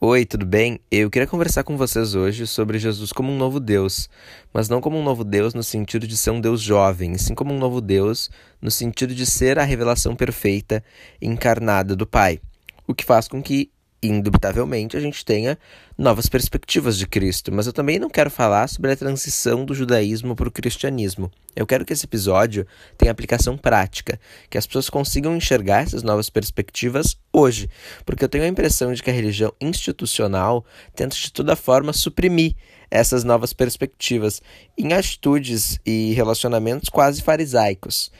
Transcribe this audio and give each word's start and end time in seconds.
Oi, 0.00 0.24
tudo 0.24 0.46
bem? 0.46 0.78
Eu 0.92 1.10
queria 1.10 1.26
conversar 1.26 1.64
com 1.64 1.76
vocês 1.76 2.14
hoje 2.14 2.46
sobre 2.46 2.78
Jesus 2.78 3.12
como 3.12 3.32
um 3.32 3.36
novo 3.36 3.58
Deus, 3.58 4.08
mas 4.54 4.68
não 4.68 4.80
como 4.80 4.96
um 4.96 5.02
novo 5.02 5.24
Deus 5.24 5.54
no 5.54 5.62
sentido 5.64 6.06
de 6.06 6.16
ser 6.16 6.30
um 6.30 6.40
Deus 6.40 6.62
jovem, 6.62 7.18
sim 7.18 7.34
como 7.34 7.52
um 7.52 7.58
novo 7.58 7.80
Deus 7.80 8.30
no 8.62 8.70
sentido 8.70 9.12
de 9.12 9.26
ser 9.26 9.58
a 9.58 9.64
revelação 9.64 10.14
perfeita 10.14 10.84
encarnada 11.20 11.96
do 11.96 12.06
Pai, 12.06 12.38
o 12.86 12.94
que 12.94 13.04
faz 13.04 13.26
com 13.26 13.42
que 13.42 13.72
indubitavelmente 14.02 14.96
a 14.96 15.00
gente 15.00 15.24
tenha 15.24 15.58
novas 15.96 16.28
perspectivas 16.28 16.96
de 16.96 17.06
Cristo, 17.06 17.52
mas 17.52 17.66
eu 17.66 17.72
também 17.72 17.98
não 17.98 18.08
quero 18.08 18.30
falar 18.30 18.68
sobre 18.68 18.92
a 18.92 18.96
transição 18.96 19.64
do 19.64 19.74
judaísmo 19.74 20.36
para 20.36 20.48
o 20.48 20.52
cristianismo. 20.52 21.30
Eu 21.56 21.66
quero 21.66 21.84
que 21.84 21.92
esse 21.92 22.04
episódio 22.04 22.64
tenha 22.96 23.10
aplicação 23.10 23.56
prática, 23.56 24.20
que 24.48 24.56
as 24.56 24.66
pessoas 24.66 24.88
consigam 24.88 25.36
enxergar 25.36 25.82
essas 25.82 26.04
novas 26.04 26.30
perspectivas 26.30 27.16
hoje, 27.32 27.68
porque 28.06 28.24
eu 28.24 28.28
tenho 28.28 28.44
a 28.44 28.48
impressão 28.48 28.92
de 28.92 29.02
que 29.02 29.10
a 29.10 29.12
religião 29.12 29.52
institucional 29.60 30.64
tenta 30.94 31.16
de 31.16 31.32
toda 31.32 31.56
forma 31.56 31.92
suprimir 31.92 32.54
essas 32.90 33.24
novas 33.24 33.52
perspectivas 33.52 34.40
em 34.76 34.92
atitudes 34.92 35.78
e 35.84 36.12
relacionamentos 36.14 36.88
quase 36.88 37.20
farisaicos. 37.20 38.12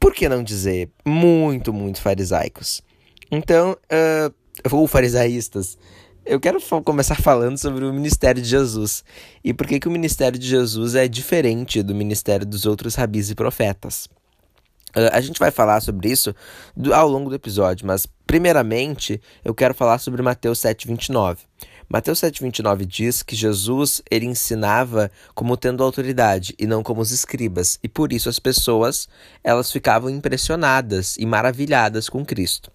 Por 0.00 0.14
que 0.14 0.28
não 0.28 0.42
dizer 0.42 0.90
muito, 1.04 1.72
muito 1.72 2.00
farisaicos? 2.00 2.82
Então, 3.30 3.72
uh, 3.72 4.41
ou 4.70 4.86
farisaístas, 4.86 5.76
eu 6.24 6.38
quero 6.38 6.60
começar 6.84 7.16
falando 7.16 7.58
sobre 7.58 7.84
o 7.84 7.92
ministério 7.92 8.40
de 8.40 8.48
Jesus 8.48 9.04
e 9.42 9.52
por 9.52 9.66
que, 9.66 9.80
que 9.80 9.88
o 9.88 9.90
ministério 9.90 10.38
de 10.38 10.46
Jesus 10.46 10.94
é 10.94 11.08
diferente 11.08 11.82
do 11.82 11.94
ministério 11.94 12.46
dos 12.46 12.64
outros 12.64 12.94
rabis 12.94 13.30
e 13.30 13.34
profetas. 13.34 14.08
Uh, 14.94 15.10
a 15.10 15.20
gente 15.20 15.38
vai 15.38 15.50
falar 15.50 15.80
sobre 15.80 16.10
isso 16.10 16.34
do, 16.76 16.94
ao 16.94 17.08
longo 17.08 17.28
do 17.28 17.34
episódio, 17.34 17.86
mas 17.86 18.06
primeiramente 18.26 19.20
eu 19.44 19.54
quero 19.54 19.74
falar 19.74 19.98
sobre 19.98 20.22
Mateus 20.22 20.60
7,29. 20.60 21.38
Mateus 21.92 22.20
7,29 22.20 22.86
diz 22.86 23.22
que 23.22 23.36
Jesus 23.36 24.00
ele 24.10 24.24
ensinava 24.24 25.10
como 25.34 25.58
tendo 25.58 25.84
autoridade 25.84 26.54
e 26.58 26.66
não 26.66 26.82
como 26.82 27.02
os 27.02 27.10
escribas, 27.10 27.78
e 27.82 27.88
por 27.88 28.14
isso 28.14 28.30
as 28.30 28.38
pessoas 28.38 29.06
elas 29.44 29.70
ficavam 29.70 30.08
impressionadas 30.08 31.18
e 31.18 31.26
maravilhadas 31.26 32.08
com 32.08 32.24
Cristo. 32.24 32.72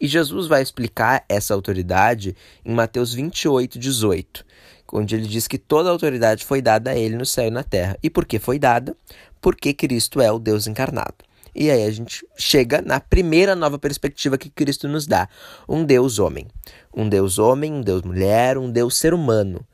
E 0.00 0.06
Jesus 0.06 0.46
vai 0.46 0.62
explicar 0.62 1.24
essa 1.28 1.52
autoridade 1.52 2.36
em 2.64 2.72
Mateus 2.72 3.12
28,18, 3.12 4.44
onde 4.92 5.16
ele 5.16 5.26
diz 5.26 5.48
que 5.48 5.58
toda 5.58 5.88
a 5.88 5.92
autoridade 5.92 6.44
foi 6.44 6.62
dada 6.62 6.92
a 6.92 6.96
ele 6.96 7.16
no 7.16 7.26
céu 7.26 7.48
e 7.48 7.50
na 7.50 7.64
terra. 7.64 7.98
E 8.00 8.08
por 8.08 8.24
que 8.24 8.38
foi 8.38 8.56
dada? 8.56 8.96
Porque 9.40 9.74
Cristo 9.74 10.20
é 10.20 10.30
o 10.30 10.38
Deus 10.38 10.68
encarnado. 10.68 11.16
E 11.54 11.70
aí 11.70 11.84
a 11.84 11.90
gente 11.90 12.26
chega 12.36 12.80
na 12.80 13.00
primeira 13.00 13.54
nova 13.54 13.78
perspectiva 13.78 14.38
que 14.38 14.50
Cristo 14.50 14.88
nos 14.88 15.06
dá: 15.06 15.28
um 15.68 15.84
Deus 15.84 16.18
homem. 16.18 16.46
Um 16.94 17.08
Deus 17.08 17.38
homem, 17.38 17.72
um 17.72 17.80
Deus 17.80 18.02
mulher, 18.02 18.58
um 18.58 18.70
Deus 18.70 18.96
ser 18.96 19.14
humano. 19.14 19.64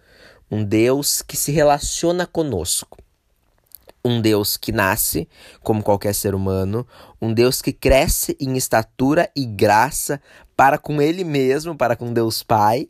Um 0.51 0.65
Deus 0.65 1.23
que 1.23 1.37
se 1.37 1.51
relaciona 1.51 2.27
conosco. 2.27 2.99
Um 4.05 4.21
Deus 4.21 4.57
que 4.57 4.71
nasce 4.71 5.29
como 5.65 5.83
qualquer 5.83 6.15
ser 6.15 6.33
humano, 6.33 6.87
um 7.21 7.35
Deus 7.35 7.61
que 7.61 7.73
cresce 7.73 8.37
em 8.39 8.57
estatura 8.57 9.29
e 9.35 9.45
graça 9.45 10.23
para 10.57 10.79
com 10.79 11.03
Ele 11.03 11.25
mesmo, 11.25 11.77
para 11.77 11.97
com 11.97 12.13
Deus 12.13 12.41
Pai, 12.41 12.89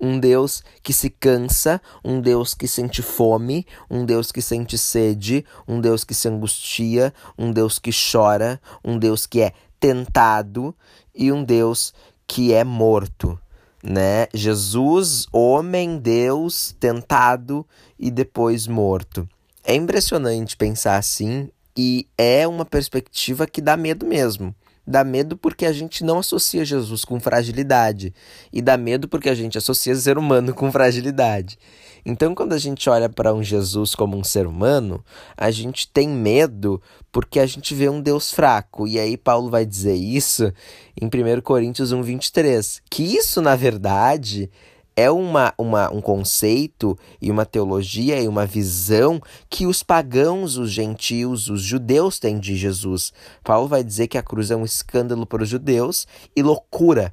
um 0.00 0.18
Deus 0.18 0.62
que 0.82 0.92
se 0.92 1.10
cansa, 1.10 1.80
um 2.04 2.20
Deus 2.20 2.54
que 2.54 2.68
sente 2.68 3.02
fome, 3.02 3.66
um 3.90 4.04
Deus 4.04 4.30
que 4.30 4.42
sente 4.42 4.76
sede, 4.76 5.44
um 5.66 5.80
Deus 5.80 6.04
que 6.04 6.14
se 6.14 6.28
angustia, 6.28 7.12
um 7.38 7.50
Deus 7.50 7.78
que 7.78 7.90
chora, 7.90 8.60
um 8.84 8.98
Deus 8.98 9.26
que 9.26 9.40
é 9.40 9.52
tentado 9.80 10.74
e 11.14 11.32
um 11.32 11.44
Deus 11.44 11.94
que 12.26 12.52
é 12.52 12.64
morto, 12.64 13.38
né? 13.82 14.26
Jesus, 14.34 15.26
homem, 15.32 15.98
Deus, 15.98 16.74
tentado 16.78 17.66
e 17.98 18.10
depois 18.10 18.66
morto. 18.66 19.28
É 19.64 19.74
impressionante 19.74 20.56
pensar 20.56 20.96
assim 20.96 21.50
e 21.76 22.08
é 22.16 22.46
uma 22.46 22.64
perspectiva 22.64 23.46
que 23.46 23.60
dá 23.60 23.76
medo 23.76 24.06
mesmo. 24.06 24.54
Dá 24.86 25.02
medo 25.02 25.36
porque 25.36 25.66
a 25.66 25.72
gente 25.72 26.04
não 26.04 26.20
associa 26.20 26.64
Jesus 26.64 27.04
com 27.04 27.18
fragilidade. 27.18 28.14
E 28.52 28.62
dá 28.62 28.76
medo 28.76 29.08
porque 29.08 29.28
a 29.28 29.34
gente 29.34 29.58
associa 29.58 29.94
ser 29.96 30.16
humano 30.16 30.54
com 30.54 30.70
fragilidade. 30.70 31.58
Então, 32.04 32.36
quando 32.36 32.52
a 32.52 32.58
gente 32.58 32.88
olha 32.88 33.08
para 33.08 33.34
um 33.34 33.42
Jesus 33.42 33.96
como 33.96 34.16
um 34.16 34.22
ser 34.22 34.46
humano, 34.46 35.04
a 35.36 35.50
gente 35.50 35.88
tem 35.88 36.08
medo 36.08 36.80
porque 37.10 37.40
a 37.40 37.46
gente 37.46 37.74
vê 37.74 37.88
um 37.88 38.00
Deus 38.00 38.32
fraco. 38.32 38.86
E 38.86 38.96
aí, 38.96 39.16
Paulo 39.16 39.50
vai 39.50 39.66
dizer 39.66 39.94
isso 39.94 40.52
em 41.00 41.06
1 41.06 41.40
Coríntios 41.40 41.90
1, 41.90 42.02
23. 42.02 42.80
Que 42.88 43.02
isso, 43.02 43.42
na 43.42 43.56
verdade, 43.56 44.48
é 44.96 45.10
uma, 45.10 45.52
uma, 45.58 45.92
um 45.92 46.00
conceito 46.00 46.98
e 47.20 47.30
uma 47.30 47.44
teologia 47.44 48.18
e 48.18 48.26
uma 48.26 48.46
visão 48.46 49.20
que 49.50 49.66
os 49.66 49.82
pagãos, 49.82 50.56
os 50.56 50.70
gentios, 50.70 51.50
os 51.50 51.60
judeus 51.60 52.18
têm 52.18 52.38
de 52.38 52.56
Jesus. 52.56 53.12
Paulo 53.44 53.68
vai 53.68 53.84
dizer 53.84 54.08
que 54.08 54.16
a 54.16 54.22
cruz 54.22 54.50
é 54.50 54.56
um 54.56 54.64
escândalo 54.64 55.26
para 55.26 55.42
os 55.42 55.48
judeus 55.48 56.06
e 56.34 56.42
loucura 56.42 57.12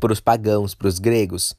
para 0.00 0.12
os 0.12 0.20
pagãos, 0.20 0.74
para 0.74 0.88
os 0.88 0.98
gregos. 0.98 1.56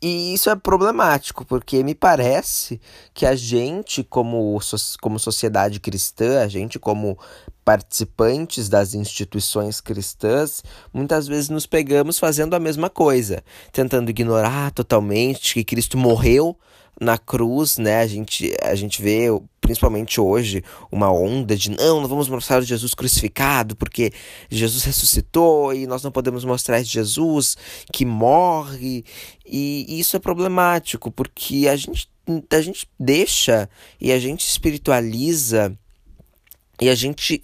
E 0.00 0.32
isso 0.32 0.48
é 0.48 0.54
problemático, 0.54 1.44
porque 1.44 1.82
me 1.82 1.94
parece 1.94 2.80
que 3.12 3.26
a 3.26 3.34
gente, 3.34 4.04
como, 4.04 4.58
como 5.00 5.18
sociedade 5.18 5.80
cristã, 5.80 6.40
a 6.40 6.46
gente, 6.46 6.78
como 6.78 7.18
participantes 7.68 8.66
das 8.66 8.94
instituições 8.94 9.78
cristãs, 9.78 10.64
muitas 10.90 11.28
vezes 11.28 11.50
nos 11.50 11.66
pegamos 11.66 12.18
fazendo 12.18 12.54
a 12.54 12.58
mesma 12.58 12.88
coisa, 12.88 13.44
tentando 13.70 14.08
ignorar 14.08 14.70
totalmente 14.70 15.52
que 15.52 15.62
Cristo 15.62 15.98
morreu 15.98 16.56
na 16.98 17.18
cruz, 17.18 17.76
né? 17.76 18.00
A 18.00 18.06
gente, 18.06 18.56
a 18.62 18.74
gente 18.74 19.02
vê, 19.02 19.26
principalmente 19.60 20.18
hoje, 20.18 20.64
uma 20.90 21.12
onda 21.12 21.54
de 21.54 21.70
não, 21.70 22.00
não 22.00 22.08
vamos 22.08 22.26
mostrar 22.30 22.62
Jesus 22.62 22.94
crucificado, 22.94 23.76
porque 23.76 24.12
Jesus 24.48 24.82
ressuscitou 24.84 25.74
e 25.74 25.86
nós 25.86 26.02
não 26.02 26.10
podemos 26.10 26.46
mostrar 26.46 26.82
Jesus 26.82 27.54
que 27.92 28.06
morre. 28.06 29.04
E 29.44 30.00
isso 30.00 30.16
é 30.16 30.18
problemático, 30.18 31.10
porque 31.10 31.68
a 31.68 31.76
gente, 31.76 32.08
a 32.50 32.62
gente 32.62 32.88
deixa 32.98 33.68
e 34.00 34.10
a 34.10 34.18
gente 34.18 34.48
espiritualiza 34.48 35.78
e 36.80 36.88
a 36.88 36.94
gente 36.94 37.42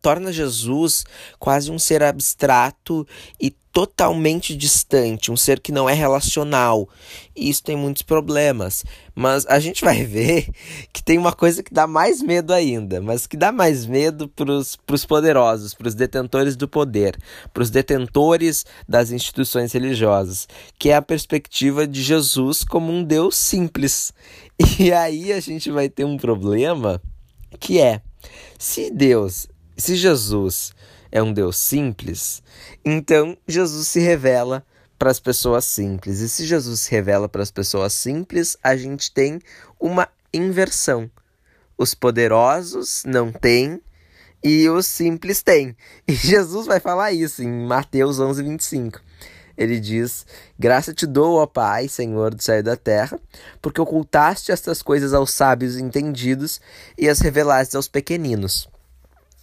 torna 0.00 0.32
Jesus 0.32 1.04
quase 1.38 1.70
um 1.70 1.78
ser 1.78 2.02
abstrato 2.02 3.06
e 3.40 3.50
totalmente 3.74 4.54
distante, 4.54 5.32
um 5.32 5.36
ser 5.36 5.58
que 5.58 5.72
não 5.72 5.88
é 5.88 5.94
relacional. 5.94 6.88
E 7.34 7.50
isso 7.50 7.64
tem 7.64 7.76
muitos 7.76 8.02
problemas. 8.02 8.84
Mas 9.16 9.44
a 9.46 9.58
gente 9.58 9.84
vai 9.84 10.02
ver 10.06 10.48
que 10.92 11.02
tem 11.02 11.18
uma 11.18 11.32
coisa 11.32 11.60
que 11.60 11.74
dá 11.74 11.84
mais 11.84 12.22
medo 12.22 12.52
ainda, 12.52 13.00
mas 13.00 13.26
que 13.26 13.36
dá 13.36 13.50
mais 13.50 13.84
medo 13.84 14.28
para 14.28 14.52
os 14.52 15.04
poderosos, 15.04 15.74
para 15.74 15.88
os 15.88 15.94
detentores 15.94 16.54
do 16.54 16.68
poder, 16.68 17.18
para 17.52 17.64
os 17.64 17.70
detentores 17.70 18.64
das 18.88 19.10
instituições 19.10 19.72
religiosas, 19.72 20.46
que 20.78 20.90
é 20.90 20.94
a 20.94 21.02
perspectiva 21.02 21.84
de 21.84 22.00
Jesus 22.00 22.62
como 22.62 22.92
um 22.92 23.02
Deus 23.02 23.36
simples. 23.36 24.12
E 24.78 24.92
aí 24.92 25.32
a 25.32 25.40
gente 25.40 25.68
vai 25.68 25.88
ter 25.88 26.04
um 26.04 26.16
problema 26.16 27.02
que 27.58 27.80
é 27.80 28.00
se 28.58 28.90
Deus, 28.90 29.48
se 29.76 29.96
Jesus 29.96 30.72
é 31.10 31.22
um 31.22 31.32
Deus 31.32 31.56
simples, 31.56 32.42
então 32.84 33.36
Jesus 33.46 33.88
se 33.88 34.00
revela 34.00 34.64
para 34.98 35.10
as 35.10 35.20
pessoas 35.20 35.64
simples. 35.64 36.20
E 36.20 36.28
se 36.28 36.46
Jesus 36.46 36.80
se 36.80 36.90
revela 36.90 37.28
para 37.28 37.42
as 37.42 37.50
pessoas 37.50 37.92
simples, 37.92 38.56
a 38.62 38.76
gente 38.76 39.12
tem 39.12 39.40
uma 39.78 40.08
inversão. 40.32 41.10
Os 41.76 41.94
poderosos 41.94 43.02
não 43.04 43.32
têm 43.32 43.80
e 44.42 44.68
os 44.68 44.86
simples 44.86 45.42
têm. 45.42 45.76
E 46.06 46.12
Jesus 46.14 46.66
vai 46.66 46.80
falar 46.80 47.12
isso 47.12 47.42
em 47.42 47.66
Mateus 47.66 48.20
11, 48.20 48.42
25. 48.42 49.00
Ele 49.56 49.78
diz: 49.78 50.26
Graça 50.58 50.92
te 50.92 51.06
dou, 51.06 51.36
ó 51.36 51.46
Pai, 51.46 51.88
Senhor 51.88 52.34
do 52.34 52.42
céu 52.42 52.58
e 52.58 52.62
da 52.62 52.76
terra, 52.76 53.18
porque 53.62 53.80
ocultaste 53.80 54.52
estas 54.52 54.82
coisas 54.82 55.14
aos 55.14 55.30
sábios 55.30 55.76
entendidos 55.76 56.60
e 56.98 57.08
as 57.08 57.20
revelaste 57.20 57.76
aos 57.76 57.88
pequeninos. 57.88 58.68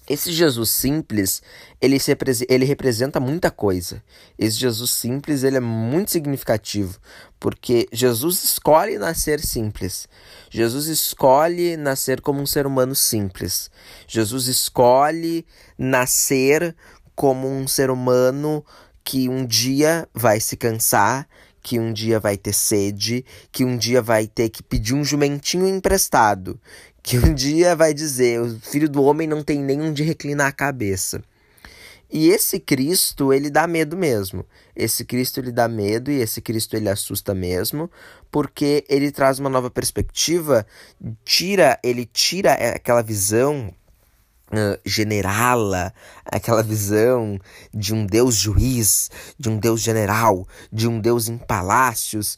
Esse 0.09 0.31
Jesus 0.33 0.71
simples, 0.71 1.41
ele, 1.79 1.97
se, 1.99 2.17
ele 2.49 2.65
representa 2.65 3.19
muita 3.19 3.51
coisa. 3.51 4.03
Esse 4.37 4.57
Jesus 4.57 4.91
simples, 4.91 5.43
ele 5.43 5.57
é 5.57 5.61
muito 5.61 6.11
significativo, 6.11 6.99
porque 7.39 7.87
Jesus 7.93 8.43
escolhe 8.43 8.97
nascer 8.97 9.39
simples. 9.39 10.09
Jesus 10.49 10.87
escolhe 10.87 11.77
nascer 11.77 12.19
como 12.19 12.41
um 12.41 12.45
ser 12.45 12.65
humano 12.67 12.93
simples. 12.93 13.71
Jesus 14.05 14.47
escolhe 14.47 15.45
nascer 15.77 16.75
como 17.15 17.47
um 17.47 17.67
ser 17.67 17.91
humano 17.91 18.65
que 19.03 19.27
um 19.29 19.45
dia 19.45 20.07
vai 20.13 20.39
se 20.39 20.55
cansar, 20.55 21.27
que 21.61 21.79
um 21.79 21.93
dia 21.93 22.19
vai 22.19 22.37
ter 22.37 22.53
sede, 22.53 23.25
que 23.51 23.63
um 23.63 23.77
dia 23.77 24.01
vai 24.01 24.27
ter 24.27 24.49
que 24.49 24.63
pedir 24.63 24.93
um 24.93 25.03
jumentinho 25.03 25.67
emprestado, 25.67 26.59
que 27.03 27.17
um 27.17 27.33
dia 27.35 27.75
vai 27.75 27.93
dizer: 27.93 28.41
o 28.41 28.59
filho 28.59 28.89
do 28.89 29.03
homem 29.03 29.27
não 29.27 29.43
tem 29.43 29.59
nem 29.59 29.81
onde 29.81 30.03
reclinar 30.03 30.47
a 30.47 30.51
cabeça. 30.51 31.21
E 32.13 32.27
esse 32.27 32.59
Cristo, 32.59 33.31
ele 33.31 33.49
dá 33.49 33.65
medo 33.65 33.95
mesmo. 33.95 34.45
Esse 34.75 35.05
Cristo, 35.05 35.39
ele 35.39 35.51
dá 35.51 35.69
medo 35.69 36.11
e 36.11 36.19
esse 36.19 36.41
Cristo, 36.41 36.75
ele 36.75 36.89
assusta 36.89 37.33
mesmo, 37.33 37.89
porque 38.29 38.83
ele 38.89 39.11
traz 39.11 39.39
uma 39.39 39.49
nova 39.49 39.71
perspectiva, 39.71 40.65
tira, 41.23 41.79
ele 41.81 42.05
tira 42.05 42.51
aquela 42.51 43.01
visão 43.01 43.73
Uh, 44.51 44.77
generala, 44.85 45.93
aquela 46.25 46.61
visão 46.61 47.39
de 47.73 47.93
um 47.93 48.05
Deus 48.05 48.35
juiz, 48.35 49.09
de 49.39 49.47
um 49.47 49.57
Deus 49.57 49.79
general, 49.79 50.45
de 50.69 50.89
um 50.89 50.99
Deus 50.99 51.29
em 51.29 51.37
palácios, 51.37 52.37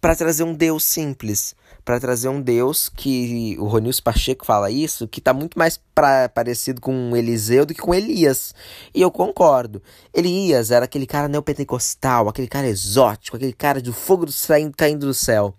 para 0.00 0.14
trazer 0.14 0.44
um 0.44 0.54
Deus 0.54 0.84
simples, 0.84 1.56
para 1.84 1.98
trazer 1.98 2.28
um 2.28 2.40
Deus 2.40 2.88
que 2.88 3.56
o 3.58 3.66
Ronils 3.66 3.98
Pacheco 3.98 4.44
fala 4.44 4.70
isso, 4.70 5.08
que 5.08 5.20
está 5.20 5.32
muito 5.32 5.58
mais 5.58 5.80
pra, 5.94 6.28
parecido 6.28 6.80
com 6.80 7.16
Eliseu 7.16 7.64
do 7.64 7.74
que 7.74 7.80
com 7.80 7.94
Elias. 7.94 8.54
E 8.94 9.00
eu 9.00 9.10
concordo. 9.10 9.82
Elias 10.12 10.70
era 10.70 10.84
aquele 10.84 11.06
cara 11.06 11.28
neopentecostal, 11.28 12.28
aquele 12.28 12.46
cara 12.46 12.68
exótico, 12.68 13.36
aquele 13.36 13.52
cara 13.52 13.80
de 13.80 13.90
fogo 13.90 14.26
do, 14.26 14.32
saindo, 14.32 14.76
caindo 14.76 15.06
do 15.06 15.14
céu. 15.14 15.54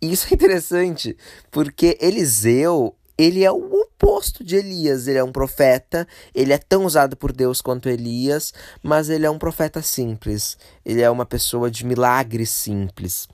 E 0.00 0.10
isso 0.10 0.28
é 0.30 0.34
interessante, 0.34 1.14
porque 1.50 1.98
Eliseu, 2.00 2.96
ele 3.20 3.44
é 3.44 3.52
o 3.52 3.82
oposto 3.82 4.42
de 4.42 4.56
Elias. 4.56 5.06
Ele 5.06 5.18
é 5.18 5.24
um 5.24 5.30
profeta, 5.30 6.08
ele 6.34 6.54
é 6.54 6.58
tão 6.58 6.86
usado 6.86 7.16
por 7.18 7.32
Deus 7.32 7.60
quanto 7.60 7.88
Elias, 7.88 8.54
mas 8.82 9.10
ele 9.10 9.26
é 9.26 9.30
um 9.30 9.38
profeta 9.38 9.82
simples. 9.82 10.56
Ele 10.86 11.02
é 11.02 11.10
uma 11.10 11.26
pessoa 11.26 11.70
de 11.70 11.84
milagres 11.84 12.48
simples. 12.48 13.28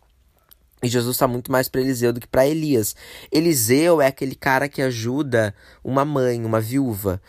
E 0.82 0.88
Jesus 0.88 1.14
está 1.14 1.28
muito 1.28 1.52
mais 1.52 1.68
para 1.68 1.80
Eliseu 1.80 2.12
do 2.12 2.20
que 2.20 2.26
para 2.26 2.46
Elias. 2.46 2.96
Eliseu 3.30 4.02
é 4.02 4.08
aquele 4.08 4.34
cara 4.34 4.68
que 4.68 4.82
ajuda 4.82 5.54
uma 5.82 6.04
mãe, 6.04 6.44
uma 6.44 6.60
viúva, 6.60 7.22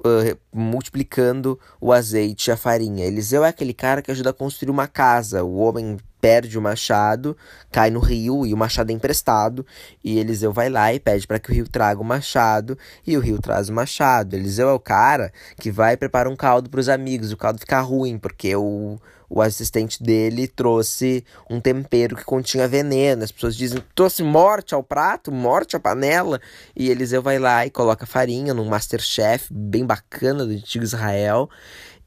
uh, 0.00 0.38
multiplicando 0.52 1.58
o 1.80 1.92
azeite 1.92 2.50
e 2.50 2.52
a 2.52 2.56
farinha. 2.56 3.06
Eliseu 3.06 3.44
é 3.44 3.48
aquele 3.48 3.74
cara 3.74 4.02
que 4.02 4.10
ajuda 4.10 4.30
a 4.30 4.34
construir 4.34 4.70
uma 4.70 4.86
casa. 4.86 5.44
O 5.44 5.56
homem 5.56 5.96
perde 6.20 6.58
o 6.58 6.62
machado, 6.62 7.36
cai 7.72 7.90
no 7.90 7.98
rio 7.98 8.44
e 8.44 8.52
o 8.52 8.56
machado 8.56 8.90
é 8.90 8.94
emprestado. 8.94 9.64
E 10.04 10.18
Eliseu 10.18 10.52
vai 10.52 10.68
lá 10.68 10.92
e 10.92 11.00
pede 11.00 11.26
para 11.26 11.38
que 11.38 11.50
o 11.50 11.54
rio 11.54 11.68
traga 11.68 12.00
o 12.00 12.04
machado 12.04 12.76
e 13.06 13.16
o 13.16 13.20
rio 13.20 13.38
traz 13.40 13.68
o 13.68 13.72
machado. 13.72 14.34
Eliseu 14.34 14.68
é 14.68 14.72
o 14.72 14.80
cara 14.80 15.32
que 15.58 15.70
vai 15.70 15.96
preparar 15.96 16.30
um 16.30 16.36
caldo 16.36 16.68
para 16.68 16.80
os 16.80 16.88
amigos. 16.88 17.32
O 17.32 17.36
caldo 17.36 17.58
fica 17.58 17.80
ruim 17.80 18.18
porque 18.18 18.54
o, 18.54 18.98
o 19.30 19.40
assistente 19.40 20.02
dele 20.02 20.48
trouxe 20.48 21.24
um 21.48 21.60
tempero 21.60 22.16
que 22.16 22.24
continha 22.24 22.66
veneno. 22.66 23.22
As 23.22 23.30
pessoas 23.30 23.56
dizem: 23.56 23.82
trouxe 23.94 24.24
morte 24.24 24.74
ao 24.74 24.82
prato, 24.82 25.30
morte 25.30 25.76
à 25.76 25.80
panela. 25.80 26.40
E 26.74 26.90
Eliseu 26.90 27.22
vai 27.22 27.38
lá 27.38 27.64
e 27.64 27.70
coloca 27.70 28.04
farinha 28.04 28.52
num 28.52 28.64
Masterchef 28.64 29.46
bem 29.52 29.86
bacana 29.86 30.44
do 30.44 30.52
antigo 30.52 30.82
Israel 30.82 31.48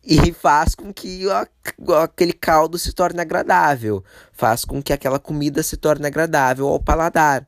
e 0.04 0.34
faz 0.34 0.76
com 0.76 0.94
que 0.94 1.24
aquele 2.04 2.34
caldo 2.34 2.78
se 2.78 2.92
torne 2.92 3.22
agradável, 3.22 4.04
faz 4.34 4.66
com 4.66 4.84
que 4.84 4.92
aquela 4.92 5.18
comida 5.18 5.64
se 5.64 5.78
torne 5.78 6.06
agradável 6.06 6.68
ao 6.68 6.78
paladar. 6.78 7.48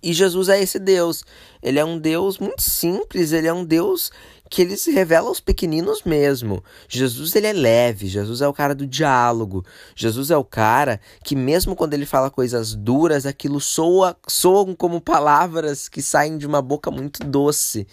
E 0.00 0.12
Jesus 0.12 0.48
é 0.48 0.62
esse 0.62 0.78
Deus. 0.78 1.24
Ele 1.60 1.80
é 1.80 1.84
um 1.84 1.98
Deus 1.98 2.38
muito 2.38 2.62
simples, 2.62 3.32
ele 3.32 3.48
é 3.48 3.52
um 3.52 3.64
Deus 3.64 4.12
que 4.48 4.62
ele 4.62 4.76
se 4.76 4.90
revela 4.90 5.28
aos 5.28 5.40
pequeninos 5.40 6.02
mesmo. 6.02 6.62
Jesus 6.88 7.34
ele 7.34 7.46
é 7.46 7.52
leve, 7.52 8.06
Jesus 8.06 8.40
é 8.40 8.48
o 8.48 8.52
cara 8.52 8.74
do 8.74 8.86
diálogo. 8.86 9.64
Jesus 9.94 10.30
é 10.30 10.36
o 10.36 10.44
cara 10.44 11.00
que 11.24 11.34
mesmo 11.34 11.74
quando 11.74 11.94
ele 11.94 12.06
fala 12.06 12.30
coisas 12.30 12.74
duras, 12.74 13.26
aquilo 13.26 13.60
soa 13.60 14.16
soam 14.26 14.74
como 14.74 15.00
palavras 15.00 15.88
que 15.88 16.02
saem 16.02 16.38
de 16.38 16.46
uma 16.46 16.62
boca 16.62 16.90
muito 16.90 17.24
doce, 17.24 17.86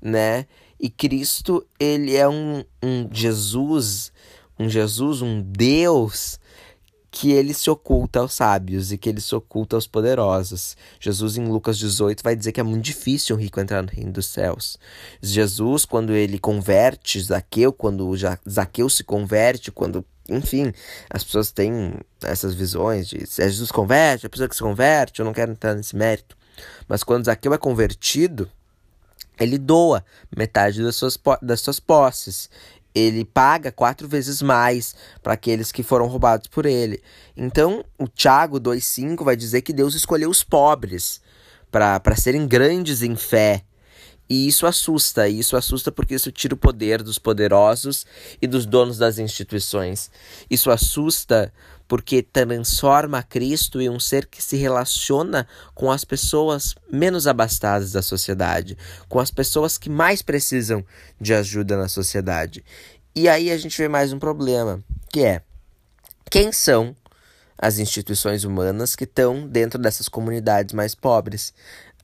né? 0.00 0.46
E 0.80 0.88
Cristo, 0.88 1.66
ele 1.78 2.14
é 2.14 2.28
um, 2.28 2.64
um 2.82 3.08
Jesus, 3.12 4.12
um 4.58 4.68
Jesus, 4.68 5.22
um 5.22 5.42
Deus 5.42 6.38
que 7.10 7.32
ele 7.32 7.54
se 7.54 7.70
oculta 7.70 8.20
aos 8.20 8.34
sábios 8.34 8.92
e 8.92 8.98
que 8.98 9.08
ele 9.08 9.20
se 9.20 9.34
oculta 9.34 9.76
aos 9.76 9.86
poderosos. 9.86 10.76
Jesus, 11.00 11.36
em 11.36 11.46
Lucas 11.46 11.78
18, 11.78 12.22
vai 12.22 12.36
dizer 12.36 12.52
que 12.52 12.60
é 12.60 12.62
muito 12.62 12.84
difícil 12.84 13.34
um 13.34 13.38
rico 13.38 13.58
entrar 13.60 13.82
no 13.82 13.88
reino 13.88 14.12
dos 14.12 14.26
céus. 14.26 14.76
Jesus, 15.22 15.84
quando 15.84 16.12
ele 16.12 16.38
converte 16.38 17.20
Zaqueu, 17.20 17.72
quando 17.72 18.12
Zaqueu 18.48 18.88
se 18.90 19.02
converte, 19.02 19.72
quando, 19.72 20.04
enfim, 20.28 20.72
as 21.08 21.24
pessoas 21.24 21.50
têm 21.50 21.94
essas 22.22 22.54
visões 22.54 23.08
de 23.08 23.26
se 23.26 23.42
Jesus 23.42 23.72
converte, 23.72 24.26
a 24.26 24.30
pessoa 24.30 24.48
que 24.48 24.56
se 24.56 24.62
converte, 24.62 25.20
eu 25.20 25.24
não 25.24 25.32
quero 25.32 25.52
entrar 25.52 25.74
nesse 25.74 25.96
mérito. 25.96 26.36
Mas 26.86 27.02
quando 27.02 27.24
Zaqueu 27.24 27.54
é 27.54 27.58
convertido, 27.58 28.50
ele 29.40 29.56
doa 29.56 30.04
metade 30.36 30.82
das 30.82 30.96
suas, 30.96 31.18
das 31.40 31.60
suas 31.60 31.78
posses. 31.78 32.50
Ele 32.98 33.24
paga 33.24 33.70
quatro 33.70 34.08
vezes 34.08 34.42
mais 34.42 34.94
para 35.22 35.34
aqueles 35.34 35.70
que 35.70 35.82
foram 35.82 36.06
roubados 36.06 36.48
por 36.48 36.66
ele. 36.66 37.00
Então, 37.36 37.84
o 37.98 38.08
Tiago 38.08 38.58
2,5 38.60 39.24
vai 39.24 39.36
dizer 39.36 39.62
que 39.62 39.72
Deus 39.72 39.94
escolheu 39.94 40.28
os 40.28 40.42
pobres 40.42 41.20
para 41.70 42.16
serem 42.16 42.48
grandes 42.48 43.02
em 43.02 43.14
fé. 43.14 43.62
E 44.30 44.46
isso 44.46 44.66
assusta, 44.66 45.26
e 45.26 45.38
isso 45.38 45.56
assusta 45.56 45.90
porque 45.90 46.14
isso 46.14 46.30
tira 46.30 46.54
o 46.54 46.58
poder 46.58 47.02
dos 47.02 47.18
poderosos 47.18 48.04
e 48.42 48.46
dos 48.46 48.66
donos 48.66 48.98
das 48.98 49.18
instituições. 49.18 50.10
Isso 50.50 50.70
assusta 50.70 51.52
porque 51.88 52.22
transforma 52.22 53.22
Cristo 53.22 53.80
em 53.80 53.88
um 53.88 53.98
ser 53.98 54.26
que 54.26 54.42
se 54.42 54.56
relaciona 54.56 55.48
com 55.74 55.90
as 55.90 56.04
pessoas 56.04 56.74
menos 56.92 57.26
abastadas 57.26 57.92
da 57.92 58.02
sociedade, 58.02 58.76
com 59.08 59.18
as 59.18 59.30
pessoas 59.30 59.78
que 59.78 59.88
mais 59.88 60.20
precisam 60.20 60.84
de 61.18 61.32
ajuda 61.32 61.78
na 61.78 61.88
sociedade. 61.88 62.62
E 63.16 63.26
aí 63.26 63.50
a 63.50 63.56
gente 63.56 63.76
vê 63.78 63.88
mais 63.88 64.12
um 64.12 64.18
problema, 64.18 64.84
que 65.10 65.24
é 65.24 65.40
quem 66.30 66.52
são 66.52 66.94
as 67.56 67.78
instituições 67.78 68.44
humanas 68.44 68.94
que 68.94 69.04
estão 69.04 69.48
dentro 69.48 69.80
dessas 69.80 70.08
comunidades 70.08 70.74
mais 70.74 70.94
pobres. 70.94 71.54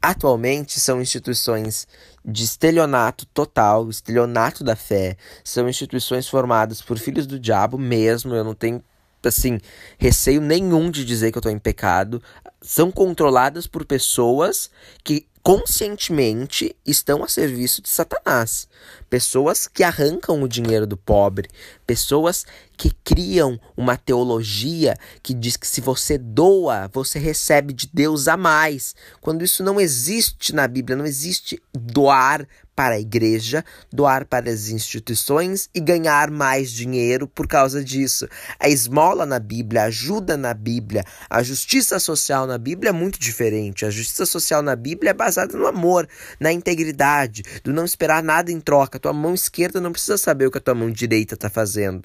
Atualmente 0.00 0.80
são 0.80 1.00
instituições 1.00 1.86
de 2.24 2.42
estelionato 2.42 3.26
total, 3.26 3.88
estelionato 3.88 4.64
da 4.64 4.74
fé. 4.74 5.16
São 5.44 5.68
instituições 5.68 6.26
formadas 6.26 6.82
por 6.82 6.98
filhos 6.98 7.26
do 7.26 7.38
diabo 7.38 7.78
mesmo. 7.78 8.34
Eu 8.34 8.44
não 8.44 8.54
tenho 8.54 8.82
assim, 9.28 9.60
receio 9.98 10.40
nenhum 10.40 10.90
de 10.90 11.04
dizer 11.04 11.32
que 11.32 11.38
eu 11.38 11.42
tô 11.42 11.48
em 11.48 11.58
pecado, 11.58 12.22
são 12.60 12.90
controladas 12.90 13.66
por 13.66 13.84
pessoas 13.84 14.70
que 15.02 15.26
conscientemente 15.44 16.74
estão 16.86 17.22
a 17.22 17.28
serviço 17.28 17.82
de 17.82 17.90
Satanás. 17.90 18.66
Pessoas 19.10 19.68
que 19.68 19.84
arrancam 19.84 20.42
o 20.42 20.48
dinheiro 20.48 20.86
do 20.86 20.96
pobre, 20.96 21.50
pessoas 21.86 22.46
que 22.78 22.90
criam 23.04 23.60
uma 23.76 23.94
teologia 23.94 24.96
que 25.22 25.34
diz 25.34 25.58
que 25.58 25.66
se 25.66 25.82
você 25.82 26.16
doa, 26.16 26.90
você 26.90 27.18
recebe 27.18 27.74
de 27.74 27.90
Deus 27.92 28.26
a 28.26 28.38
mais. 28.38 28.94
Quando 29.20 29.44
isso 29.44 29.62
não 29.62 29.78
existe 29.78 30.54
na 30.54 30.66
Bíblia, 30.66 30.96
não 30.96 31.04
existe 31.04 31.62
doar 31.74 32.48
para 32.74 32.96
a 32.96 33.00
igreja, 33.00 33.64
doar 33.92 34.24
para 34.24 34.50
as 34.50 34.68
instituições 34.68 35.68
e 35.74 35.80
ganhar 35.80 36.30
mais 36.30 36.70
dinheiro 36.70 37.26
por 37.26 37.46
causa 37.46 37.82
disso. 37.82 38.28
A 38.58 38.68
esmola 38.68 39.24
na 39.24 39.38
Bíblia, 39.38 39.82
a 39.82 39.86
ajuda 39.86 40.36
na 40.36 40.52
Bíblia, 40.52 41.04
a 41.30 41.42
justiça 41.42 41.98
social 41.98 42.46
na 42.46 42.58
Bíblia 42.58 42.90
é 42.90 42.92
muito 42.92 43.18
diferente. 43.18 43.84
A 43.84 43.90
justiça 43.90 44.26
social 44.26 44.62
na 44.62 44.74
Bíblia 44.74 45.10
é 45.10 45.14
baseada 45.14 45.56
no 45.56 45.66
amor, 45.66 46.08
na 46.40 46.52
integridade, 46.52 47.42
do 47.62 47.72
não 47.72 47.84
esperar 47.84 48.22
nada 48.22 48.50
em 48.50 48.60
troca. 48.60 48.98
Tua 48.98 49.12
mão 49.12 49.34
esquerda 49.34 49.80
não 49.80 49.92
precisa 49.92 50.18
saber 50.18 50.46
o 50.46 50.50
que 50.50 50.58
a 50.58 50.60
tua 50.60 50.74
mão 50.74 50.90
direita 50.90 51.34
está 51.34 51.48
fazendo. 51.48 52.02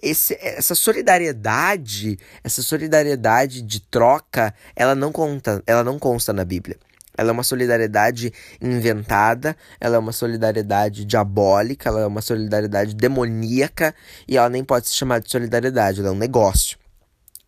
Esse, 0.00 0.34
essa 0.40 0.74
solidariedade, 0.74 2.18
essa 2.42 2.62
solidariedade 2.62 3.62
de 3.62 3.80
troca, 3.80 4.54
ela 4.74 4.94
não 4.94 5.12
conta, 5.12 5.62
ela 5.66 5.84
não 5.84 5.98
consta 5.98 6.32
na 6.32 6.44
Bíblia. 6.44 6.78
Ela 7.18 7.30
é 7.30 7.32
uma 7.32 7.42
solidariedade 7.42 8.32
inventada, 8.62 9.56
ela 9.80 9.96
é 9.96 9.98
uma 9.98 10.12
solidariedade 10.12 11.04
diabólica, 11.04 11.88
ela 11.88 12.00
é 12.00 12.06
uma 12.06 12.22
solidariedade 12.22 12.94
demoníaca 12.94 13.94
e 14.26 14.36
ela 14.36 14.48
nem 14.48 14.64
pode 14.64 14.88
se 14.88 14.94
chamar 14.94 15.20
de 15.20 15.30
solidariedade, 15.30 16.00
ela 16.00 16.08
é 16.08 16.12
um 16.12 16.16
negócio. 16.16 16.78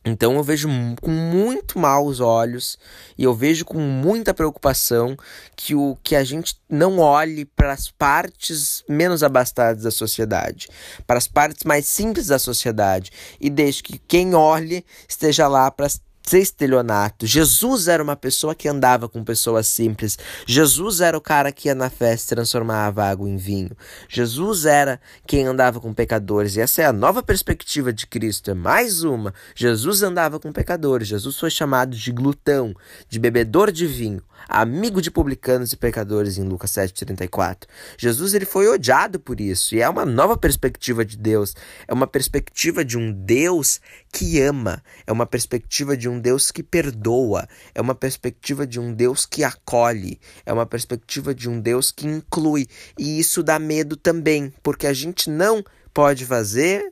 Então 0.05 0.37
eu 0.37 0.43
vejo 0.43 0.67
com 1.03 1.11
muito 1.11 1.79
maus 1.79 2.21
olhos 2.21 2.79
e 3.19 3.25
eu 3.25 3.35
vejo 3.35 3.67
com 3.67 3.79
muita 3.79 4.33
preocupação 4.33 5.15
que 5.55 5.75
o 5.75 5.95
que 6.03 6.17
a 6.17 6.25
gente 6.25 6.57
não 6.71 6.99
olhe 6.99 7.45
para 7.45 7.73
as 7.73 7.91
partes 7.91 8.83
menos 8.89 9.23
abastadas 9.23 9.83
da 9.83 9.91
sociedade, 9.91 10.69
para 11.07 11.19
as 11.19 11.29
partes 11.29 11.65
mais 11.65 11.87
simples 11.87 12.29
da 12.29 12.39
sociedade 12.39 13.13
e 13.39 13.51
deixe 13.51 13.83
que 13.83 13.99
quem 13.99 14.35
olhe 14.35 14.85
esteja 15.07 15.47
lá 15.47 15.71
para 15.71 15.89
ser 15.89 16.01
estelionato. 16.39 17.27
Jesus 17.27 17.89
era 17.89 18.03
uma 18.03 18.17
pessoa 18.17 18.55
que 18.55 18.69
andava 18.69 19.09
com 19.09 19.25
pessoas 19.25 19.67
simples. 19.67 20.19
Jesus 20.47 21.01
era 21.01 21.17
o 21.17 21.21
cara 21.21 21.51
que 21.53 21.69
ia 21.69 21.75
na 21.75 21.91
festa 21.91 22.33
e 22.33 22.37
transformava 22.37 23.05
água 23.05 23.29
em 23.29 23.37
vinho. 23.37 23.71
Jesus 24.09 24.65
era 24.65 25.01
quem 25.27 25.47
andava 25.47 25.81
com 25.81 25.93
pecadores. 25.93 26.57
E 26.57 26.61
essa 26.61 26.83
é 26.83 26.87
a 26.87 26.93
nova 26.93 27.23
perspectiva 27.23 27.93
de 27.93 28.07
Cristo. 28.07 28.51
É 28.51 28.55
mais 28.55 29.03
uma. 29.03 29.35
Jesus 29.55 30.03
andava 30.03 30.39
com 30.39 30.53
pecadores. 30.53 31.09
Jesus 31.09 31.39
foi 31.39 31.51
chamado 31.51 31.97
de 31.97 32.13
glutão, 32.13 32.75
de 33.09 33.19
bebedor 33.19 33.73
de 33.73 33.87
vinho. 33.87 34.23
Amigo 34.49 35.01
de 35.01 35.11
publicanos 35.11 35.73
e 35.73 35.77
pecadores 35.77 36.39
em 36.39 36.45
Lucas 36.45 36.71
7:34. 36.71 37.67
Jesus 37.97 38.35
ele 38.35 38.45
foi 38.45 38.69
odiado 38.69 39.19
por 39.21 39.41
isso 39.41 39.75
e 39.75 39.81
é 39.81 39.89
uma 39.89 40.05
nova 40.05 40.37
perspectiva 40.37 41.05
de 41.05 41.17
Deus, 41.17 41.55
é 41.87 41.93
uma 41.93 42.07
perspectiva 42.07 42.85
de 42.85 42.97
um 42.99 43.13
Deus 43.13 43.81
que 44.13 44.41
ama, 44.41 44.83
é 45.07 45.13
uma 45.13 45.27
perspectiva 45.27 45.97
de 45.97 46.09
um 46.09 46.19
Deus 46.19 46.51
que 46.51 46.63
perdoa, 46.63 47.49
é 47.75 47.81
uma 47.81 47.95
perspectiva 47.95 48.67
de 48.67 48.81
um 48.81 48.93
Deus 48.93 49.27
que 49.27 49.45
acolhe, 49.45 50.21
é 50.45 50.53
uma 50.53 50.67
perspectiva 50.67 51.35
de 51.35 51.49
um 51.49 51.61
Deus 51.61 51.91
que 51.91 52.07
inclui. 52.07 52.67
E 52.99 53.19
isso 53.19 53.43
dá 53.43 53.59
medo 53.59 53.97
também, 53.97 54.53
porque 54.63 54.87
a 54.87 54.93
gente 54.93 55.31
não 55.31 55.65
pode 55.93 56.25
fazer 56.25 56.91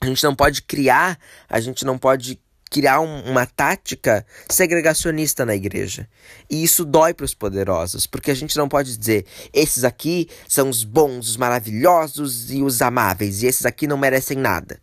a 0.00 0.06
gente 0.06 0.22
não 0.22 0.34
pode 0.34 0.62
criar, 0.62 1.18
a 1.48 1.60
gente 1.60 1.84
não 1.84 1.98
pode 1.98 2.40
criar 2.70 3.00
um, 3.00 3.22
uma 3.22 3.46
tática 3.46 4.24
segregacionista 4.48 5.44
na 5.44 5.54
igreja. 5.54 6.08
E 6.50 6.62
isso 6.62 6.84
dói 6.84 7.14
para 7.14 7.24
os 7.24 7.34
poderosos, 7.34 8.06
porque 8.06 8.30
a 8.30 8.34
gente 8.34 8.56
não 8.56 8.68
pode 8.68 8.96
dizer 8.96 9.26
esses 9.52 9.84
aqui 9.84 10.28
são 10.46 10.68
os 10.68 10.84
bons, 10.84 11.28
os 11.28 11.36
maravilhosos 11.36 12.50
e 12.50 12.62
os 12.62 12.82
amáveis, 12.82 13.42
e 13.42 13.46
esses 13.46 13.66
aqui 13.66 13.86
não 13.86 13.96
merecem 13.96 14.38
nada. 14.38 14.80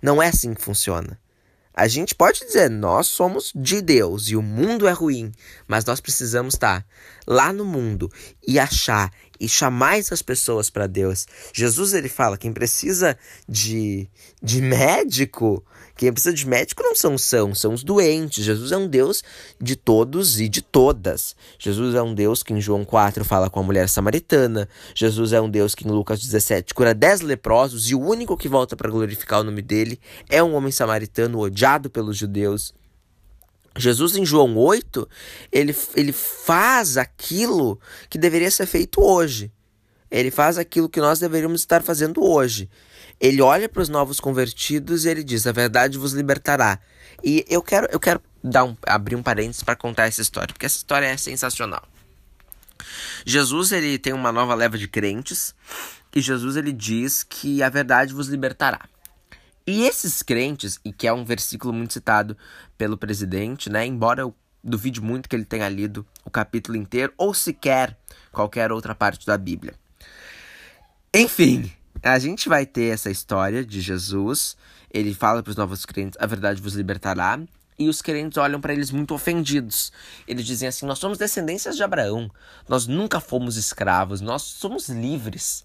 Não 0.00 0.22
é 0.22 0.28
assim 0.28 0.52
que 0.54 0.62
funciona. 0.62 1.18
A 1.74 1.88
gente 1.88 2.14
pode 2.14 2.40
dizer, 2.40 2.68
nós 2.68 3.06
somos 3.06 3.50
de 3.54 3.80
Deus 3.80 4.28
e 4.28 4.36
o 4.36 4.42
mundo 4.42 4.86
é 4.86 4.92
ruim, 4.92 5.32
mas 5.66 5.86
nós 5.86 6.00
precisamos 6.00 6.52
estar 6.52 6.84
lá 7.26 7.52
no 7.52 7.64
mundo 7.64 8.10
e 8.46 8.58
achar 8.58 9.12
e 9.38 9.48
chamar 9.48 9.98
essas 9.98 10.22
pessoas 10.22 10.70
para 10.70 10.86
Deus. 10.86 11.26
Jesus 11.52 11.94
ele 11.94 12.08
fala, 12.08 12.38
quem 12.38 12.52
precisa 12.52 13.18
de, 13.48 14.08
de 14.42 14.62
médico 14.62 15.64
quem 15.96 16.12
precisa 16.12 16.34
de 16.34 16.46
médico 16.46 16.82
não 16.82 16.94
são 16.94 17.18
são, 17.18 17.54
são 17.54 17.74
os 17.74 17.84
doentes. 17.84 18.44
Jesus 18.44 18.72
é 18.72 18.76
um 18.76 18.88
Deus 18.88 19.22
de 19.60 19.76
todos 19.76 20.40
e 20.40 20.48
de 20.48 20.62
todas. 20.62 21.36
Jesus 21.58 21.94
é 21.94 22.02
um 22.02 22.14
Deus 22.14 22.42
que 22.42 22.52
em 22.52 22.60
João 22.60 22.84
4 22.84 23.24
fala 23.24 23.50
com 23.50 23.60
a 23.60 23.62
mulher 23.62 23.88
samaritana. 23.88 24.68
Jesus 24.94 25.32
é 25.32 25.40
um 25.40 25.50
Deus 25.50 25.74
que 25.74 25.86
em 25.86 25.90
Lucas 25.90 26.20
17 26.20 26.74
cura 26.74 26.94
10 26.94 27.20
leprosos 27.20 27.90
e 27.90 27.94
o 27.94 28.00
único 28.00 28.36
que 28.36 28.48
volta 28.48 28.76
para 28.76 28.90
glorificar 28.90 29.40
o 29.40 29.44
nome 29.44 29.62
dele 29.62 30.00
é 30.28 30.42
um 30.42 30.54
homem 30.54 30.72
samaritano 30.72 31.38
odiado 31.38 31.90
pelos 31.90 32.16
judeus. 32.16 32.74
Jesus 33.76 34.16
em 34.16 34.24
João 34.24 34.56
8, 34.56 35.08
ele, 35.50 35.74
ele 35.94 36.12
faz 36.12 36.96
aquilo 36.96 37.80
que 38.10 38.18
deveria 38.18 38.50
ser 38.50 38.66
feito 38.66 39.02
hoje. 39.02 39.50
Ele 40.10 40.30
faz 40.30 40.58
aquilo 40.58 40.90
que 40.90 41.00
nós 41.00 41.18
deveríamos 41.18 41.62
estar 41.62 41.82
fazendo 41.82 42.22
hoje. 42.22 42.68
Ele 43.18 43.40
olha 43.40 43.68
para 43.68 43.80
os 43.80 43.88
novos 43.88 44.20
convertidos 44.20 45.04
e 45.04 45.08
ele 45.08 45.24
diz: 45.24 45.46
"A 45.46 45.52
verdade 45.52 45.96
vos 45.96 46.12
libertará". 46.12 46.78
E 47.24 47.44
eu 47.48 47.62
quero 47.62 47.88
eu 47.90 47.98
quero 47.98 48.20
dar 48.44 48.64
um, 48.64 48.76
abrir 48.84 49.16
um 49.16 49.22
parênteses 49.22 49.62
para 49.62 49.76
contar 49.76 50.06
essa 50.06 50.20
história, 50.20 50.52
porque 50.52 50.66
essa 50.66 50.76
história 50.76 51.06
é 51.06 51.16
sensacional. 51.16 51.82
Jesus 53.24 53.72
ele 53.72 53.98
tem 53.98 54.12
uma 54.12 54.32
nova 54.32 54.54
leva 54.54 54.76
de 54.76 54.88
crentes 54.88 55.54
e 56.14 56.20
Jesus 56.20 56.56
ele 56.56 56.72
diz 56.72 57.22
que 57.22 57.62
a 57.62 57.70
verdade 57.70 58.12
vos 58.12 58.28
libertará. 58.28 58.80
E 59.66 59.84
esses 59.84 60.22
crentes, 60.22 60.80
e 60.84 60.92
que 60.92 61.06
é 61.06 61.12
um 61.12 61.24
versículo 61.24 61.72
muito 61.72 61.92
citado 61.92 62.36
pelo 62.76 62.96
presidente, 62.96 63.70
né, 63.70 63.86
embora 63.86 64.22
eu 64.22 64.34
duvide 64.62 65.00
muito 65.00 65.28
que 65.28 65.36
ele 65.36 65.44
tenha 65.44 65.68
lido 65.68 66.06
o 66.24 66.30
capítulo 66.30 66.76
inteiro 66.76 67.12
ou 67.16 67.34
sequer 67.34 67.96
qualquer 68.30 68.70
outra 68.72 68.94
parte 68.94 69.26
da 69.26 69.36
Bíblia. 69.36 69.74
Enfim, 71.14 71.70
a 72.02 72.18
gente 72.18 72.48
vai 72.48 72.64
ter 72.64 72.92
essa 72.92 73.10
história 73.10 73.64
de 73.64 73.80
Jesus. 73.80 74.56
Ele 74.90 75.14
fala 75.14 75.42
para 75.42 75.50
os 75.50 75.56
novos 75.56 75.84
crentes: 75.84 76.18
a 76.20 76.26
verdade 76.26 76.60
vos 76.60 76.74
libertará. 76.74 77.40
E 77.78 77.88
os 77.88 78.02
crentes 78.02 78.38
olham 78.38 78.60
para 78.60 78.72
eles 78.72 78.90
muito 78.90 79.14
ofendidos. 79.14 79.92
Eles 80.26 80.46
dizem 80.46 80.68
assim: 80.68 80.86
Nós 80.86 80.98
somos 80.98 81.18
descendências 81.18 81.76
de 81.76 81.82
Abraão. 81.82 82.30
Nós 82.68 82.86
nunca 82.86 83.20
fomos 83.20 83.56
escravos. 83.56 84.20
Nós 84.20 84.42
somos 84.42 84.88
livres. 84.88 85.64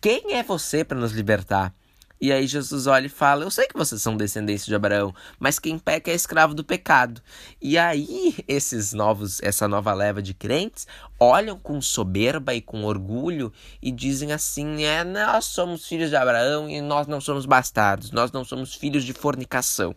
Quem 0.00 0.34
é 0.34 0.42
você 0.42 0.84
para 0.84 0.98
nos 0.98 1.12
libertar? 1.12 1.72
E 2.20 2.32
aí 2.32 2.46
Jesus 2.46 2.86
olha 2.86 3.06
e 3.06 3.10
fala: 3.10 3.44
Eu 3.44 3.50
sei 3.50 3.66
que 3.66 3.76
vocês 3.76 4.00
são 4.00 4.16
descendentes 4.16 4.64
de 4.64 4.74
Abraão, 4.74 5.14
mas 5.38 5.58
quem 5.58 5.78
peca 5.78 6.10
é 6.10 6.14
escravo 6.14 6.54
do 6.54 6.64
pecado. 6.64 7.20
E 7.60 7.76
aí 7.76 8.34
esses 8.48 8.92
novos, 8.92 9.40
essa 9.42 9.68
nova 9.68 9.92
leva 9.92 10.22
de 10.22 10.32
crentes 10.32 10.86
olham 11.18 11.58
com 11.58 11.80
soberba 11.80 12.54
e 12.54 12.60
com 12.60 12.84
orgulho 12.84 13.52
e 13.82 13.92
dizem 13.92 14.32
assim: 14.32 14.84
É, 14.84 15.04
nós 15.04 15.44
somos 15.44 15.86
filhos 15.86 16.08
de 16.08 16.16
Abraão 16.16 16.68
e 16.68 16.80
nós 16.80 17.06
não 17.06 17.20
somos 17.20 17.44
bastardos, 17.44 18.10
nós 18.10 18.32
não 18.32 18.44
somos 18.44 18.74
filhos 18.74 19.04
de 19.04 19.12
fornicação. 19.12 19.94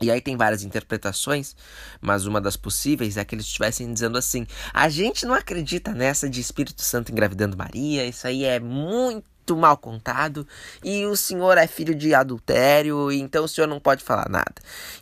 E 0.00 0.10
aí 0.10 0.20
tem 0.20 0.36
várias 0.36 0.64
interpretações, 0.64 1.54
mas 2.00 2.26
uma 2.26 2.40
das 2.40 2.56
possíveis 2.56 3.16
é 3.16 3.24
que 3.24 3.36
eles 3.36 3.46
estivessem 3.46 3.92
dizendo 3.92 4.18
assim: 4.18 4.46
a 4.72 4.88
gente 4.88 5.24
não 5.24 5.34
acredita 5.34 5.92
nessa 5.92 6.28
de 6.28 6.40
Espírito 6.40 6.82
Santo 6.82 7.12
engravidando 7.12 7.56
Maria, 7.56 8.04
isso 8.04 8.26
aí 8.26 8.44
é 8.44 8.58
muito 8.58 9.31
muito 9.42 9.56
mal 9.56 9.76
contado 9.76 10.46
e 10.84 11.04
o 11.04 11.16
senhor 11.16 11.58
é 11.58 11.66
filho 11.66 11.94
de 11.94 12.14
adultério, 12.14 13.10
então 13.10 13.44
o 13.44 13.48
senhor 13.48 13.66
não 13.66 13.80
pode 13.80 14.04
falar 14.04 14.28
nada. 14.28 14.54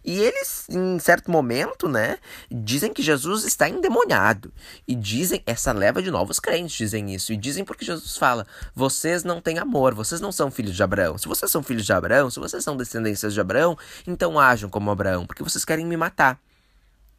E 0.02 0.18
eles, 0.18 0.66
em 0.70 0.99
certo 0.99 1.30
momento, 1.30 1.88
né, 1.88 2.18
dizem 2.50 2.92
que 2.92 3.02
Jesus 3.02 3.44
está 3.44 3.68
endemoniado. 3.68 4.52
E 4.88 4.94
dizem, 4.94 5.42
essa 5.47 5.73
leva 5.73 6.02
de 6.02 6.11
novos 6.11 6.40
crentes 6.40 6.75
dizem 6.75 7.14
isso. 7.14 7.32
E 7.32 7.37
dizem 7.37 7.64
porque 7.64 7.85
Jesus 7.85 8.16
fala: 8.16 8.47
vocês 8.75 9.23
não 9.23 9.40
têm 9.40 9.59
amor, 9.59 9.94
vocês 9.94 10.20
não 10.20 10.32
são 10.32 10.50
filhos 10.50 10.75
de 10.75 10.82
Abraão. 10.82 11.18
Se 11.18 11.28
vocês 11.28 11.50
são 11.50 11.62
filhos 11.62 11.85
de 11.85 11.92
Abraão, 11.92 12.30
se 12.30 12.40
vocês 12.40 12.64
são 12.64 12.76
descendências 12.76 13.35
de 13.35 13.40
Abraão, 13.40 13.76
então 14.06 14.38
ajam 14.38 14.70
como 14.70 14.90
Abraão, 14.90 15.26
porque 15.26 15.42
vocês 15.42 15.64
querem 15.64 15.85
me 15.85 15.97
matar. 15.97 16.40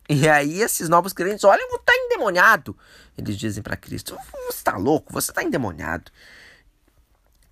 E 0.10 0.28
aí 0.28 0.62
esses 0.62 0.90
novos 0.90 1.14
crentes 1.14 1.44
olham, 1.44 1.70
tá 1.86 1.94
endemoniado. 1.96 2.76
Eles 3.18 3.38
dizem 3.38 3.62
para 3.62 3.78
Cristo: 3.78 4.18
você 4.48 4.58
está 4.58 4.76
louco, 4.76 5.14
você 5.14 5.32
está 5.32 5.44
endemoniado. 5.44 6.12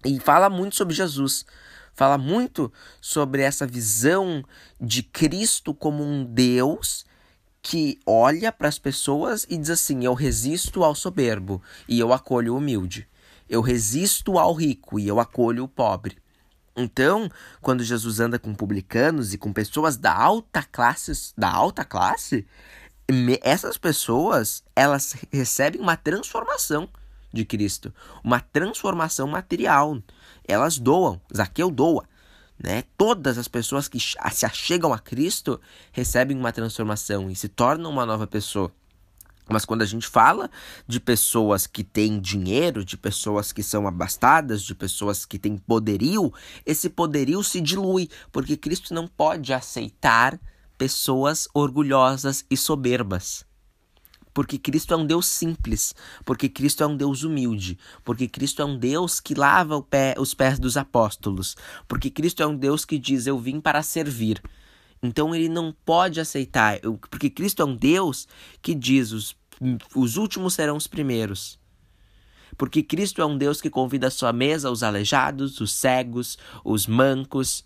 E 0.06 0.20
fala 0.20 0.50
muito 0.50 0.76
sobre 0.76 0.96
Jesus. 0.96 1.46
Fala 1.94 2.18
muito 2.18 2.72
sobre 3.02 3.42
essa 3.42 3.68
visão 3.68 4.44
de 4.80 5.04
Cristo 5.04 5.74
como 5.74 6.04
um 6.04 6.24
Deus 6.24 7.06
que 7.62 8.00
olha 8.06 8.52
para 8.52 8.70
as 8.70 8.80
pessoas 8.80 9.46
e 9.50 9.58
diz 9.58 9.70
assim: 9.70 10.06
Eu 10.06 10.14
resisto 10.14 10.84
ao 10.84 10.96
soberbo 10.96 11.62
e 11.88 12.00
eu 12.00 12.14
acolho 12.14 12.54
o 12.54 12.58
humilde. 12.58 13.08
Eu 13.50 13.62
resisto 13.62 14.38
ao 14.38 14.54
rico 14.54 15.00
e 15.00 15.08
eu 15.08 15.20
acolho 15.20 15.66
o 15.66 15.68
pobre. 15.68 16.18
Então, 16.76 17.30
quando 17.60 17.84
Jesus 17.84 18.22
anda 18.22 18.40
com 18.40 18.56
publicanos 18.56 19.34
e 19.34 19.38
com 19.38 19.52
pessoas 19.52 19.98
da 19.98 20.16
alta 20.16 20.64
classe, 20.64 21.34
da 21.38 21.52
alta 21.52 21.84
classe, 21.84 22.48
essas 23.42 23.78
pessoas, 23.78 24.64
elas 24.76 25.16
recebem 25.34 25.82
uma 25.82 25.98
transformação 25.98 26.88
de 27.32 27.46
Cristo, 27.46 27.94
uma 28.24 28.40
transformação 28.40 29.28
material. 29.28 30.02
Elas 30.48 30.78
doam, 30.78 31.22
Zaqueu 31.36 31.70
doa. 31.70 32.06
Né? 32.62 32.84
Todas 32.98 33.38
as 33.38 33.48
pessoas 33.48 33.88
que 33.88 34.00
se 34.00 34.46
achegam 34.46 34.92
a 34.92 35.00
Cristo 35.00 35.60
recebem 35.92 36.38
uma 36.38 36.52
transformação 36.52 37.30
e 37.30 37.36
se 37.36 37.48
tornam 37.48 37.90
uma 37.90 38.06
nova 38.06 38.28
pessoa. 38.28 38.72
Mas 39.48 39.66
quando 39.66 39.82
a 39.82 39.86
gente 39.86 40.06
fala 40.06 40.50
de 40.88 41.00
pessoas 41.00 41.66
que 41.66 41.84
têm 41.84 42.20
dinheiro, 42.20 42.86
de 42.86 42.96
pessoas 42.96 43.52
que 43.52 43.64
são 43.64 43.88
abastadas, 43.88 44.62
de 44.62 44.76
pessoas 44.76 45.26
que 45.26 45.40
têm 45.40 45.58
poderio, 45.58 46.32
esse 46.66 46.88
poderio 46.88 47.44
se 47.44 47.60
dilui, 47.60 48.10
porque 48.32 48.56
Cristo 48.56 48.94
não 48.94 49.08
pode 49.08 49.52
aceitar 49.52 50.40
pessoas 50.78 51.48
orgulhosas 51.54 52.46
e 52.50 52.56
soberbas 52.56 53.49
porque 54.40 54.58
Cristo 54.58 54.94
é 54.94 54.96
um 54.96 55.06
Deus 55.06 55.26
simples, 55.26 55.94
porque 56.24 56.48
Cristo 56.48 56.82
é 56.82 56.88
um 56.88 56.96
Deus 56.96 57.24
humilde, 57.24 57.78
porque 58.06 58.26
Cristo 58.26 58.62
é 58.62 58.66
um 58.66 58.80
Deus 58.80 59.20
que 59.20 59.34
lava 59.36 59.82
pé, 59.82 60.16
os 60.18 60.34
pés 60.34 60.58
dos 60.58 60.78
apóstolos, 60.78 61.58
porque 61.90 62.10
Cristo 62.10 62.42
é 62.42 62.48
um 62.48 62.56
Deus 62.56 62.86
que 62.86 62.98
diz: 62.98 63.28
Eu 63.28 63.38
vim 63.38 63.60
para 63.60 63.84
servir. 63.84 64.42
Então 65.04 65.36
ele 65.36 65.50
não 65.50 65.76
pode 65.84 66.22
aceitar, 66.22 66.80
porque 67.12 67.30
Cristo 67.30 67.64
é 67.64 67.66
um 67.66 67.76
Deus 67.76 68.30
que 68.62 68.74
diz: 68.74 69.12
Os, 69.12 69.36
os 69.94 70.16
últimos 70.16 70.54
serão 70.54 70.78
os 70.78 70.88
primeiros. 70.88 71.60
Porque 72.58 72.82
Cristo 72.82 73.22
é 73.22 73.26
um 73.26 73.38
Deus 73.38 73.60
que 73.60 73.70
convida 73.70 74.08
à 74.08 74.10
sua 74.10 74.32
mesa 74.32 74.72
os 74.72 74.84
aleijados, 74.84 75.60
os 75.60 75.74
cegos, 75.74 76.38
os 76.64 76.88
mancos, 76.88 77.66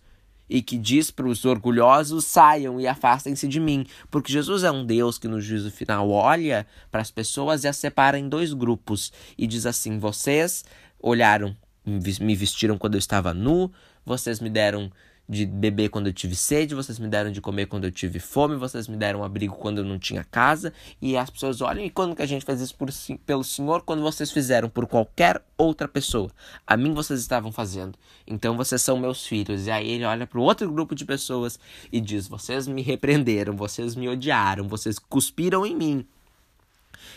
e 0.49 0.61
que 0.61 0.77
diz 0.77 1.11
para 1.11 1.27
os 1.27 1.45
orgulhosos: 1.45 2.25
saiam 2.25 2.79
e 2.79 2.87
afastem-se 2.87 3.47
de 3.47 3.59
mim. 3.59 3.85
Porque 4.09 4.31
Jesus 4.31 4.63
é 4.63 4.71
um 4.71 4.85
Deus 4.85 5.17
que 5.17 5.27
no 5.27 5.41
juízo 5.41 5.71
final 5.71 6.09
olha 6.09 6.65
para 6.91 7.01
as 7.01 7.11
pessoas 7.11 7.63
e 7.63 7.67
as 7.67 7.77
separa 7.77 8.17
em 8.17 8.29
dois 8.29 8.53
grupos 8.53 9.11
e 9.37 9.47
diz 9.47 9.65
assim: 9.65 9.99
vocês 9.99 10.63
olharam, 10.99 11.55
me 11.85 12.35
vestiram 12.35 12.77
quando 12.77 12.95
eu 12.95 12.99
estava 12.99 13.33
nu, 13.33 13.71
vocês 14.05 14.39
me 14.39 14.49
deram 14.49 14.91
de 15.33 15.45
beber 15.45 15.89
quando 15.89 16.07
eu 16.07 16.13
tive 16.13 16.35
sede, 16.35 16.75
vocês 16.75 16.99
me 16.99 17.07
deram 17.07 17.31
de 17.31 17.41
comer 17.41 17.65
quando 17.65 17.85
eu 17.85 17.91
tive 17.91 18.19
fome, 18.19 18.55
vocês 18.55 18.87
me 18.87 18.95
deram 18.95 19.23
abrigo 19.23 19.55
quando 19.55 19.79
eu 19.79 19.83
não 19.83 19.99
tinha 19.99 20.23
casa. 20.23 20.71
E 21.01 21.17
as 21.17 21.29
pessoas 21.29 21.59
olham, 21.61 21.83
e 21.83 21.89
quando 21.89 22.15
que 22.15 22.21
a 22.21 22.25
gente 22.25 22.45
faz 22.45 22.61
isso 22.61 22.75
por, 22.75 22.89
pelo 23.25 23.43
Senhor? 23.43 23.81
Quando 23.81 24.01
vocês 24.01 24.31
fizeram 24.31 24.69
por 24.69 24.87
qualquer 24.87 25.41
outra 25.57 25.87
pessoa. 25.87 26.29
A 26.65 26.77
mim 26.77 26.93
vocês 26.93 27.19
estavam 27.19 27.51
fazendo. 27.51 27.97
Então 28.27 28.55
vocês 28.55 28.81
são 28.81 28.97
meus 28.97 29.25
filhos. 29.25 29.67
E 29.67 29.71
aí 29.71 29.89
ele 29.89 30.05
olha 30.05 30.27
para 30.27 30.39
o 30.39 30.43
outro 30.43 30.71
grupo 30.71 30.95
de 30.95 31.05
pessoas 31.05 31.59
e 31.91 31.99
diz: 31.99 32.27
Vocês 32.27 32.67
me 32.67 32.81
repreenderam, 32.81 33.55
vocês 33.55 33.95
me 33.95 34.07
odiaram, 34.07 34.67
vocês 34.67 34.99
cuspiram 34.99 35.65
em 35.65 35.75
mim. 35.75 36.07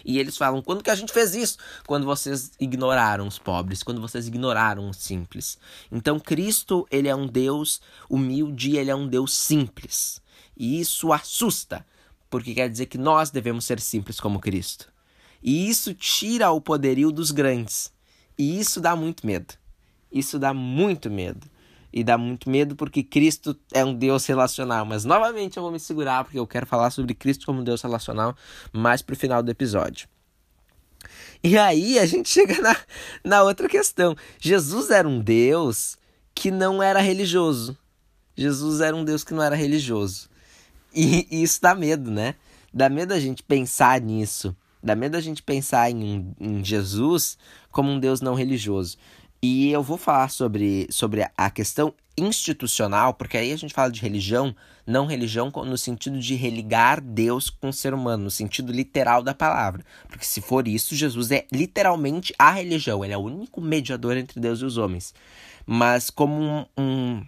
E 0.04 0.18
eles 0.18 0.36
falam: 0.36 0.62
quando 0.62 0.82
que 0.82 0.90
a 0.90 0.94
gente 0.94 1.12
fez 1.12 1.34
isso? 1.34 1.58
Quando 1.86 2.04
vocês 2.04 2.52
ignoraram 2.60 3.26
os 3.26 3.38
pobres, 3.38 3.82
quando 3.82 4.00
vocês 4.00 4.26
ignoraram 4.26 4.88
os 4.88 4.96
simples. 4.98 5.58
Então 5.90 6.18
Cristo, 6.18 6.86
ele 6.90 7.08
é 7.08 7.14
um 7.14 7.26
Deus 7.26 7.80
humilde, 8.08 8.76
ele 8.76 8.90
é 8.90 8.94
um 8.94 9.06
Deus 9.08 9.32
simples. 9.34 10.20
E 10.56 10.80
isso 10.80 11.12
assusta, 11.12 11.84
porque 12.30 12.54
quer 12.54 12.68
dizer 12.70 12.86
que 12.86 12.98
nós 12.98 13.30
devemos 13.30 13.64
ser 13.64 13.80
simples 13.80 14.18
como 14.18 14.40
Cristo. 14.40 14.92
E 15.42 15.68
isso 15.68 15.94
tira 15.94 16.50
o 16.50 16.60
poderio 16.60 17.12
dos 17.12 17.30
grandes. 17.30 17.92
E 18.38 18.58
isso 18.58 18.80
dá 18.80 18.96
muito 18.96 19.26
medo. 19.26 19.54
Isso 20.10 20.38
dá 20.38 20.52
muito 20.52 21.10
medo. 21.10 21.46
E 21.96 22.04
dá 22.04 22.18
muito 22.18 22.50
medo 22.50 22.76
porque 22.76 23.02
Cristo 23.02 23.56
é 23.72 23.82
um 23.82 23.94
Deus 23.94 24.26
relacional. 24.26 24.84
Mas 24.84 25.06
novamente 25.06 25.56
eu 25.56 25.62
vou 25.62 25.72
me 25.72 25.80
segurar 25.80 26.24
porque 26.24 26.38
eu 26.38 26.46
quero 26.46 26.66
falar 26.66 26.90
sobre 26.90 27.14
Cristo 27.14 27.46
como 27.46 27.64
Deus 27.64 27.80
relacional 27.80 28.36
mais 28.70 29.00
pro 29.00 29.16
final 29.16 29.42
do 29.42 29.50
episódio. 29.50 30.06
E 31.42 31.56
aí 31.56 31.98
a 31.98 32.04
gente 32.04 32.28
chega 32.28 32.60
na, 32.60 32.76
na 33.24 33.42
outra 33.42 33.66
questão. 33.66 34.14
Jesus 34.38 34.90
era 34.90 35.08
um 35.08 35.18
Deus 35.18 35.96
que 36.34 36.50
não 36.50 36.82
era 36.82 37.00
religioso. 37.00 37.74
Jesus 38.36 38.82
era 38.82 38.94
um 38.94 39.02
Deus 39.02 39.24
que 39.24 39.32
não 39.32 39.42
era 39.42 39.56
religioso. 39.56 40.28
E, 40.94 41.26
e 41.30 41.42
isso 41.42 41.62
dá 41.62 41.74
medo, 41.74 42.10
né? 42.10 42.34
Dá 42.74 42.90
medo 42.90 43.14
a 43.14 43.18
gente 43.18 43.42
pensar 43.42 44.02
nisso. 44.02 44.54
Dá 44.82 44.94
medo 44.94 45.16
a 45.16 45.20
gente 45.22 45.42
pensar 45.42 45.90
em, 45.90 46.36
em 46.38 46.62
Jesus 46.62 47.38
como 47.70 47.90
um 47.90 47.98
Deus 47.98 48.20
não 48.20 48.34
religioso. 48.34 48.98
E 49.48 49.70
eu 49.70 49.80
vou 49.80 49.96
falar 49.96 50.28
sobre, 50.28 50.88
sobre 50.90 51.24
a 51.36 51.50
questão 51.50 51.94
institucional, 52.18 53.14
porque 53.14 53.36
aí 53.36 53.52
a 53.52 53.56
gente 53.56 53.72
fala 53.72 53.92
de 53.92 54.00
religião, 54.00 54.52
não 54.84 55.06
religião 55.06 55.52
no 55.64 55.78
sentido 55.78 56.18
de 56.18 56.34
religar 56.34 57.00
Deus 57.00 57.48
com 57.48 57.68
o 57.68 57.72
ser 57.72 57.94
humano, 57.94 58.24
no 58.24 58.30
sentido 58.30 58.72
literal 58.72 59.22
da 59.22 59.32
palavra. 59.32 59.84
Porque 60.08 60.24
se 60.24 60.40
for 60.40 60.66
isso, 60.66 60.96
Jesus 60.96 61.30
é 61.30 61.46
literalmente 61.52 62.34
a 62.36 62.50
religião, 62.50 63.04
ele 63.04 63.14
é 63.14 63.16
o 63.16 63.20
único 63.20 63.60
mediador 63.60 64.16
entre 64.16 64.40
Deus 64.40 64.62
e 64.62 64.64
os 64.64 64.78
homens. 64.78 65.14
Mas 65.64 66.10
como 66.10 66.42
um, 66.42 66.66
um 66.76 67.24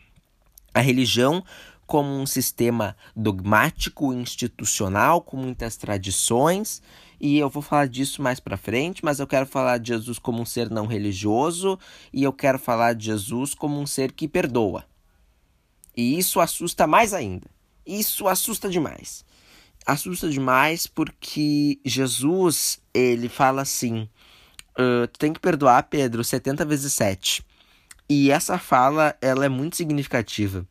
a 0.75 0.81
religião 0.81 1.45
como 1.87 2.11
um 2.11 2.27
sistema 2.27 2.97
dogmático, 3.17 4.13
institucional, 4.13 5.23
com 5.23 5.37
muitas 5.37 5.77
tradições, 5.77 6.83
e 7.21 7.39
eu 7.39 7.49
vou 7.51 7.63
falar 7.63 7.89
disso 7.89 8.23
mais 8.23 8.39
para 8.39 8.57
frente, 8.57 9.05
mas 9.05 9.19
eu 9.19 9.27
quero 9.27 9.47
falar 9.47 9.79
de 9.79 9.89
Jesus 9.89 10.19
como 10.19 10.41
um 10.41 10.47
ser 10.47 10.71
não 10.71 10.87
religioso 10.87 11.79
e 12.13 12.23
eu 12.23 12.33
quero 12.33 12.59
falar 12.59 12.95
de 12.95 13.07
Jesus 13.07 13.55
como 13.55 13.81
um 13.81 13.87
ser 13.87 14.13
que 14.13 14.29
perdoa. 14.29 14.85
E 15.97 16.17
isso 16.17 16.39
assusta 16.41 16.87
mais 16.87 17.13
ainda. 17.13 17.49
Isso 17.85 18.29
assusta 18.29 18.69
demais. 18.69 19.25
Assusta 19.85 20.29
demais 20.29 20.87
porque 20.87 21.81
Jesus, 21.85 22.81
ele 22.95 23.29
fala 23.29 23.63
assim: 23.63 24.09
uh, 24.79 25.09
tu 25.09 25.19
tem 25.19 25.33
que 25.33 25.41
perdoar, 25.41 25.83
Pedro, 25.85 26.23
70 26.23 26.65
vezes 26.65 26.93
7. 26.93 27.45
E 28.09 28.31
essa 28.31 28.59
fala, 28.59 29.17
ela 29.21 29.45
é 29.45 29.49
muito 29.49 29.77
significativa. 29.77 30.67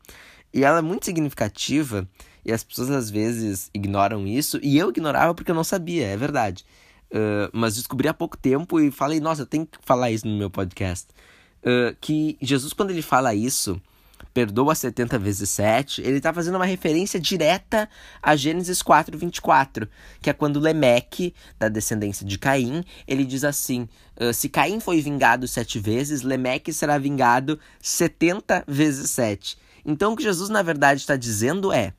E 0.52 0.64
ela 0.64 0.78
é 0.78 0.82
muito 0.82 1.04
significativa 1.04 2.08
e 2.48 2.52
as 2.52 2.64
pessoas 2.64 2.88
às 2.90 3.10
vezes 3.10 3.70
ignoram 3.74 4.26
isso. 4.26 4.58
E 4.62 4.78
eu 4.78 4.88
ignorava 4.88 5.34
porque 5.34 5.50
eu 5.50 5.54
não 5.54 5.62
sabia, 5.62 6.06
é 6.06 6.16
verdade. 6.16 6.64
Uh, 7.10 7.52
mas 7.52 7.76
descobri 7.76 8.08
há 8.08 8.14
pouco 8.14 8.38
tempo 8.38 8.80
e 8.80 8.90
falei, 8.90 9.20
nossa, 9.20 9.42
eu 9.42 9.46
tenho 9.46 9.66
que 9.66 9.76
falar 9.82 10.10
isso 10.10 10.26
no 10.26 10.34
meu 10.34 10.48
podcast. 10.48 11.08
Uh, 11.58 11.94
que 12.00 12.38
Jesus, 12.40 12.72
quando 12.72 12.88
ele 12.88 13.02
fala 13.02 13.34
isso, 13.34 13.78
perdoa 14.32 14.74
70 14.74 15.18
vezes 15.18 15.50
7, 15.50 16.00
ele 16.00 16.16
está 16.16 16.32
fazendo 16.32 16.54
uma 16.54 16.64
referência 16.64 17.20
direta 17.20 17.86
a 18.22 18.34
Gênesis 18.34 18.80
4, 18.80 19.18
24, 19.18 19.86
que 20.22 20.30
é 20.30 20.32
quando 20.32 20.58
Lemeque, 20.58 21.34
da 21.58 21.68
descendência 21.68 22.24
de 22.24 22.38
Caim, 22.38 22.82
ele 23.06 23.26
diz 23.26 23.44
assim: 23.44 23.86
se 24.32 24.48
Caim 24.48 24.80
foi 24.80 25.02
vingado 25.02 25.46
sete 25.46 25.78
vezes, 25.78 26.22
Lemeque 26.22 26.72
será 26.72 26.96
vingado 26.96 27.58
70 27.80 28.64
vezes 28.66 29.10
7. 29.10 29.58
Então, 29.84 30.12
o 30.12 30.16
que 30.16 30.22
Jesus, 30.22 30.48
na 30.48 30.62
verdade, 30.62 31.00
está 31.00 31.16
dizendo 31.16 31.72
é: 31.72 31.92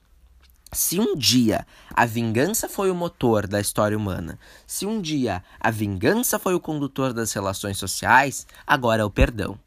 se 0.71 0.99
um 0.99 1.15
dia 1.15 1.65
a 1.93 2.05
vingança 2.05 2.69
foi 2.69 2.91
o 2.91 2.95
motor 2.95 3.47
da 3.47 3.59
história 3.59 3.97
humana, 3.97 4.37
se 4.67 4.85
um 4.85 5.01
dia 5.01 5.43
a 5.59 5.71
vingança 5.71 6.37
foi 6.37 6.53
o 6.53 6.59
condutor 6.59 7.11
das 7.11 7.33
relações 7.33 7.77
sociais, 7.77 8.45
agora 8.67 9.01
é 9.01 9.05
o 9.05 9.09
perdão. 9.09 9.57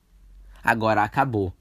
Agora 0.63 1.03
acabou. 1.03 1.53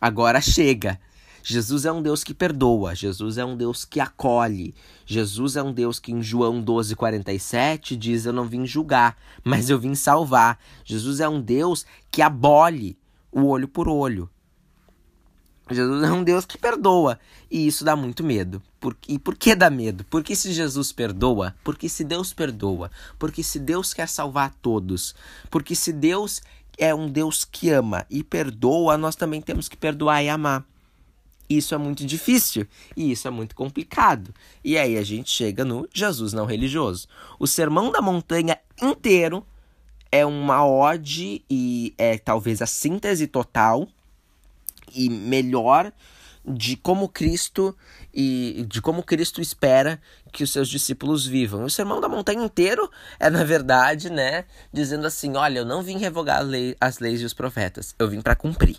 Agora 0.00 0.40
chega. 0.40 1.00
Jesus 1.42 1.84
é 1.84 1.90
um 1.90 2.00
Deus 2.00 2.22
que 2.22 2.32
perdoa, 2.32 2.94
Jesus 2.94 3.36
é 3.36 3.44
um 3.44 3.56
Deus 3.56 3.84
que 3.84 3.98
acolhe, 3.98 4.74
Jesus 5.04 5.56
é 5.56 5.62
um 5.62 5.72
Deus 5.72 5.98
que 5.98 6.12
em 6.12 6.22
João 6.22 6.62
12,47 6.62 7.96
diz: 7.96 8.24
Eu 8.24 8.32
não 8.32 8.44
vim 8.44 8.64
julgar, 8.64 9.16
mas 9.42 9.68
eu 9.68 9.78
vim 9.78 9.94
salvar. 9.94 10.56
Jesus 10.84 11.18
é 11.18 11.28
um 11.28 11.40
Deus 11.40 11.84
que 12.12 12.22
abole 12.22 12.96
o 13.32 13.46
olho 13.46 13.66
por 13.66 13.88
olho, 13.88 14.30
Jesus 15.74 16.02
é 16.02 16.10
um 16.12 16.22
Deus 16.24 16.44
que 16.44 16.58
perdoa. 16.58 17.18
E 17.50 17.66
isso 17.66 17.84
dá 17.84 17.94
muito 17.94 18.24
medo. 18.24 18.62
Por, 18.80 18.96
e 19.06 19.18
por 19.18 19.36
que 19.36 19.54
dá 19.54 19.70
medo? 19.70 20.04
Porque 20.04 20.34
se 20.34 20.52
Jesus 20.52 20.92
perdoa, 20.92 21.54
porque 21.62 21.88
se 21.88 22.04
Deus 22.04 22.32
perdoa, 22.32 22.90
porque 23.18 23.42
se 23.42 23.58
Deus 23.58 23.92
quer 23.94 24.08
salvar 24.08 24.52
todos, 24.60 25.14
porque 25.50 25.74
se 25.74 25.92
Deus 25.92 26.42
é 26.78 26.94
um 26.94 27.08
Deus 27.08 27.44
que 27.44 27.70
ama 27.70 28.06
e 28.10 28.24
perdoa, 28.24 28.96
nós 28.96 29.14
também 29.14 29.40
temos 29.40 29.68
que 29.68 29.76
perdoar 29.76 30.22
e 30.22 30.28
amar. 30.28 30.64
Isso 31.48 31.74
é 31.74 31.78
muito 31.78 32.06
difícil 32.06 32.66
e 32.96 33.12
isso 33.12 33.28
é 33.28 33.30
muito 33.30 33.54
complicado. 33.54 34.34
E 34.64 34.78
aí 34.78 34.96
a 34.96 35.02
gente 35.02 35.30
chega 35.30 35.64
no 35.64 35.88
Jesus 35.92 36.32
não 36.32 36.46
religioso. 36.46 37.06
O 37.38 37.46
Sermão 37.46 37.92
da 37.92 38.00
Montanha 38.00 38.58
inteiro 38.80 39.46
é 40.10 40.24
uma 40.24 40.66
ode 40.66 41.42
e 41.50 41.94
é 41.98 42.18
talvez 42.18 42.62
a 42.62 42.66
síntese 42.66 43.26
total 43.26 43.88
e 44.94 45.08
melhor 45.08 45.92
de 46.44 46.76
como 46.76 47.08
Cristo 47.08 47.76
e 48.12 48.64
de 48.68 48.82
como 48.82 49.02
Cristo 49.02 49.40
espera 49.40 50.00
que 50.32 50.42
os 50.42 50.50
seus 50.50 50.68
discípulos 50.68 51.26
vivam. 51.26 51.64
O 51.64 51.70
Sermão 51.70 52.00
da 52.00 52.08
Montanha 52.08 52.44
inteiro 52.44 52.90
é, 53.18 53.30
na 53.30 53.44
verdade, 53.44 54.10
né, 54.10 54.44
dizendo 54.72 55.06
assim: 55.06 55.36
olha, 55.36 55.60
eu 55.60 55.64
não 55.64 55.82
vim 55.82 55.98
revogar 55.98 56.42
lei, 56.42 56.76
as 56.80 56.98
leis 56.98 57.20
e 57.20 57.24
os 57.24 57.34
profetas, 57.34 57.94
eu 57.98 58.08
vim 58.08 58.20
para 58.20 58.34
cumprir. 58.34 58.76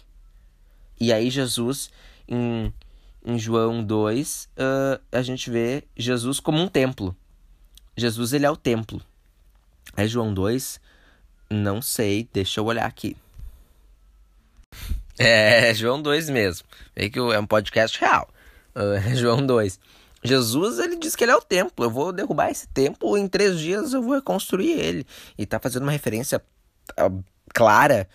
E 1.00 1.12
aí, 1.12 1.30
Jesus, 1.30 1.90
em, 2.28 2.74
em 3.26 3.38
João 3.38 3.84
2, 3.84 4.50
uh, 4.58 5.02
a 5.12 5.22
gente 5.22 5.50
vê 5.50 5.84
Jesus 5.98 6.40
como 6.40 6.60
um 6.60 6.68
templo. 6.68 7.16
Jesus, 7.96 8.34
ele 8.34 8.46
é 8.46 8.52
o 8.52 8.56
templo. 8.56 9.02
É 9.96 10.08
João 10.08 10.34
2? 10.34 10.80
Não 11.50 11.82
sei, 11.82 12.28
deixa 12.32 12.60
eu 12.60 12.66
olhar 12.66 12.86
aqui. 12.86 13.16
É, 15.18 15.74
João 15.74 16.02
2 16.02 16.30
mesmo. 16.30 16.68
Vê 16.96 17.10
que 17.10 17.20
é 17.20 17.40
um 17.40 17.46
podcast 17.46 18.00
real. 18.00 18.28
É 18.76 19.16
João 19.16 19.46
2. 19.46 19.80
Jesus, 20.24 20.80
ele 20.80 20.96
diz 20.96 21.16
que 21.16 21.24
ele 21.24 21.32
é 21.32 21.36
o 21.36 21.42
templo. 21.42 21.86
Eu 21.86 21.90
vou 21.90 22.12
derrubar 22.12 22.50
esse 22.50 22.68
templo 22.68 23.18
em 23.18 23.28
três 23.28 23.60
dias 23.60 23.94
eu 23.94 24.02
vou 24.02 24.16
reconstruir 24.16 24.72
ele. 24.72 25.06
E 25.38 25.46
tá 25.46 25.60
fazendo 25.60 25.84
uma 25.84 25.92
referência 25.92 26.42
ah, 26.98 27.12
clara 27.54 28.08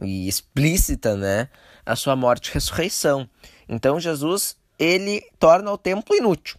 e 0.00 0.28
explícita, 0.28 1.16
né? 1.16 1.48
A 1.84 1.96
sua 1.96 2.14
morte 2.14 2.48
e 2.48 2.54
ressurreição. 2.54 3.28
Então, 3.68 3.98
Jesus, 3.98 4.56
ele 4.78 5.22
torna 5.38 5.70
o 5.72 5.78
templo 5.78 6.14
inútil. 6.14 6.56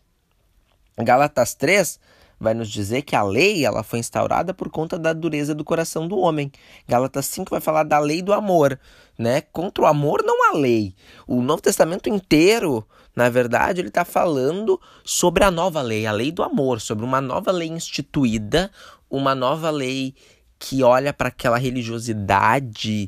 Gálatas 0.98 1.54
3 1.54 2.00
vai 2.40 2.54
nos 2.54 2.70
dizer 2.70 3.02
que 3.02 3.16
a 3.16 3.24
lei 3.24 3.66
ela 3.66 3.84
foi 3.84 4.00
instaurada 4.00 4.54
por 4.54 4.70
conta 4.70 4.98
da 4.98 5.14
dureza 5.14 5.56
do 5.56 5.64
coração 5.64 6.08
do 6.08 6.18
homem. 6.18 6.52
Gálatas 6.88 7.26
5 7.28 7.50
vai 7.50 7.60
falar 7.60 7.84
da 7.84 8.00
lei 8.00 8.22
do 8.22 8.34
amor, 8.34 8.80
né? 9.18 9.42
Contra 9.42 9.84
o 9.84 9.88
amor 9.88 10.24
não 10.24 10.50
há 10.50 10.58
lei. 10.58 10.96
O 11.26 11.42
Novo 11.42 11.62
Testamento 11.62 12.10
inteiro, 12.10 12.88
na 13.16 13.30
verdade, 13.30 13.82
ele 13.82 13.88
está 13.88 14.06
falando 14.06 14.80
sobre 15.04 15.44
a 15.44 15.52
nova 15.52 15.82
lei, 15.82 16.06
a 16.06 16.12
lei 16.12 16.32
do 16.32 16.44
amor, 16.44 16.80
sobre 16.80 17.04
uma 17.04 17.20
nova 17.20 17.52
lei 17.52 17.70
instituída, 17.70 18.72
uma 19.10 19.34
nova 19.34 19.70
lei 19.70 20.14
que 20.60 20.84
olha 20.84 21.14
para 21.14 21.30
aquela 21.30 21.58
religiosidade 21.58 23.08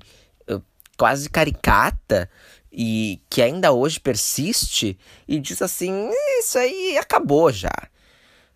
uh, 0.49 0.61
quase 0.97 1.29
caricata 1.29 2.29
e 2.71 3.19
que 3.29 3.41
ainda 3.41 3.71
hoje 3.71 3.99
persiste 3.99 4.97
e 5.27 5.39
diz 5.39 5.61
assim: 5.61 6.09
isso 6.39 6.57
aí 6.57 6.97
acabou 6.97 7.51
já. 7.51 7.71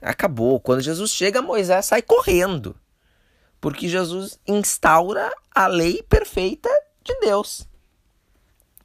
Acabou. 0.03 0.59
Quando 0.59 0.81
Jesus 0.81 1.11
chega, 1.11 1.41
Moisés 1.41 1.85
sai 1.85 2.01
correndo. 2.01 2.75
Porque 3.61 3.87
Jesus 3.87 4.37
instaura 4.45 5.31
a 5.55 5.67
lei 5.67 6.03
perfeita 6.03 6.69
de 7.03 7.17
Deus. 7.21 7.65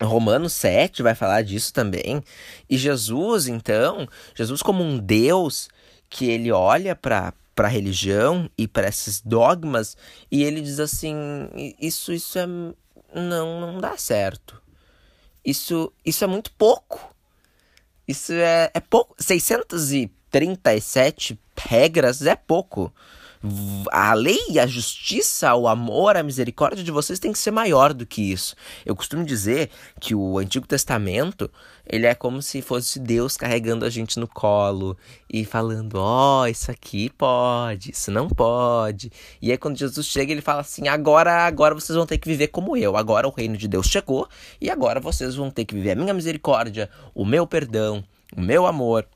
Romanos 0.01 0.53
7 0.53 1.03
vai 1.03 1.15
falar 1.15 1.43
disso 1.43 1.73
também. 1.73 2.23
E 2.71 2.79
Jesus, 2.79 3.49
então, 3.49 4.07
Jesus 4.35 4.63
como 4.63 4.83
um 4.83 4.99
Deus 4.99 5.69
que 6.09 6.31
ele 6.31 6.53
olha 6.53 6.95
para 6.95 7.35
para 7.55 7.67
a 7.67 7.71
religião 7.71 8.49
e 8.57 8.69
para 8.69 8.87
esses 8.87 9.21
dogmas 9.21 9.97
e 10.31 10.45
ele 10.45 10.61
diz 10.61 10.79
assim, 10.79 11.17
isso 11.81 12.13
isso 12.13 12.39
é 12.39 12.47
não 12.47 13.61
não 13.61 13.81
dá 13.81 13.97
certo. 13.97 14.63
Isso 15.45 15.93
isso 16.05 16.23
é 16.23 16.27
muito 16.29 16.53
pouco. 16.53 17.13
Isso 18.07 18.33
é, 18.33 18.71
é 18.73 18.81
pouco. 18.81 19.17
600 19.19 19.93
e 19.93 20.11
37 20.31 21.39
regras 21.57 22.23
é 22.23 22.37
pouco. 22.37 22.93
A 23.93 24.15
lei, 24.15 24.59
a 24.59 24.67
justiça, 24.67 25.55
o 25.55 25.69
amor, 25.69 26.17
a 26.17 26.25
misericórdia 26.25 26.83
de 26.83 26.91
vocês 26.91 27.21
tem 27.21 27.31
que 27.31 27.39
ser 27.39 27.53
maior 27.53 27.95
do 27.95 28.05
que 28.05 28.33
isso. 28.33 28.57
Eu 28.85 28.97
costumo 28.97 29.25
dizer 29.25 29.71
que 30.01 30.13
o 30.13 30.39
Antigo 30.39 30.67
Testamento, 30.67 31.49
ele 31.87 32.05
é 32.07 32.17
como 32.17 32.43
se 32.43 32.61
fosse 32.61 32.99
Deus 32.99 33.37
carregando 33.37 33.85
a 33.85 33.91
gente 33.91 34.19
no 34.19 34.27
colo 34.27 34.97
e 35.33 35.45
falando: 35.45 35.95
"Ó, 35.99 36.43
oh, 36.43 36.47
isso 36.49 36.69
aqui 36.69 37.11
pode, 37.11 37.93
isso 37.93 38.11
não 38.11 38.29
pode". 38.29 39.13
E 39.41 39.53
aí 39.53 39.57
quando 39.57 39.79
Jesus 39.79 40.07
chega, 40.07 40.33
ele 40.33 40.43
fala 40.43 40.63
assim: 40.63 40.89
"Agora, 40.89 41.47
agora 41.47 41.77
vocês 41.77 41.97
vão 41.97 42.07
ter 42.07 42.19
que 42.19 42.29
viver 42.29 42.49
como 42.49 42.77
eu. 42.77 42.97
Agora 42.97 43.29
o 43.29 43.33
reino 43.33 43.57
de 43.57 43.69
Deus 43.69 43.87
chegou 43.87 44.29
e 44.61 44.69
agora 44.69 44.99
vocês 44.99 45.37
vão 45.37 45.49
ter 45.49 45.65
que 45.65 45.75
viver 45.77 45.93
a 45.93 45.97
minha 45.97 46.13
misericórdia, 46.13 46.91
o 47.15 47.25
meu 47.25 47.47
perdão, 47.47 48.05
o 48.37 48.41
meu 48.41 48.67
amor". 48.67 49.07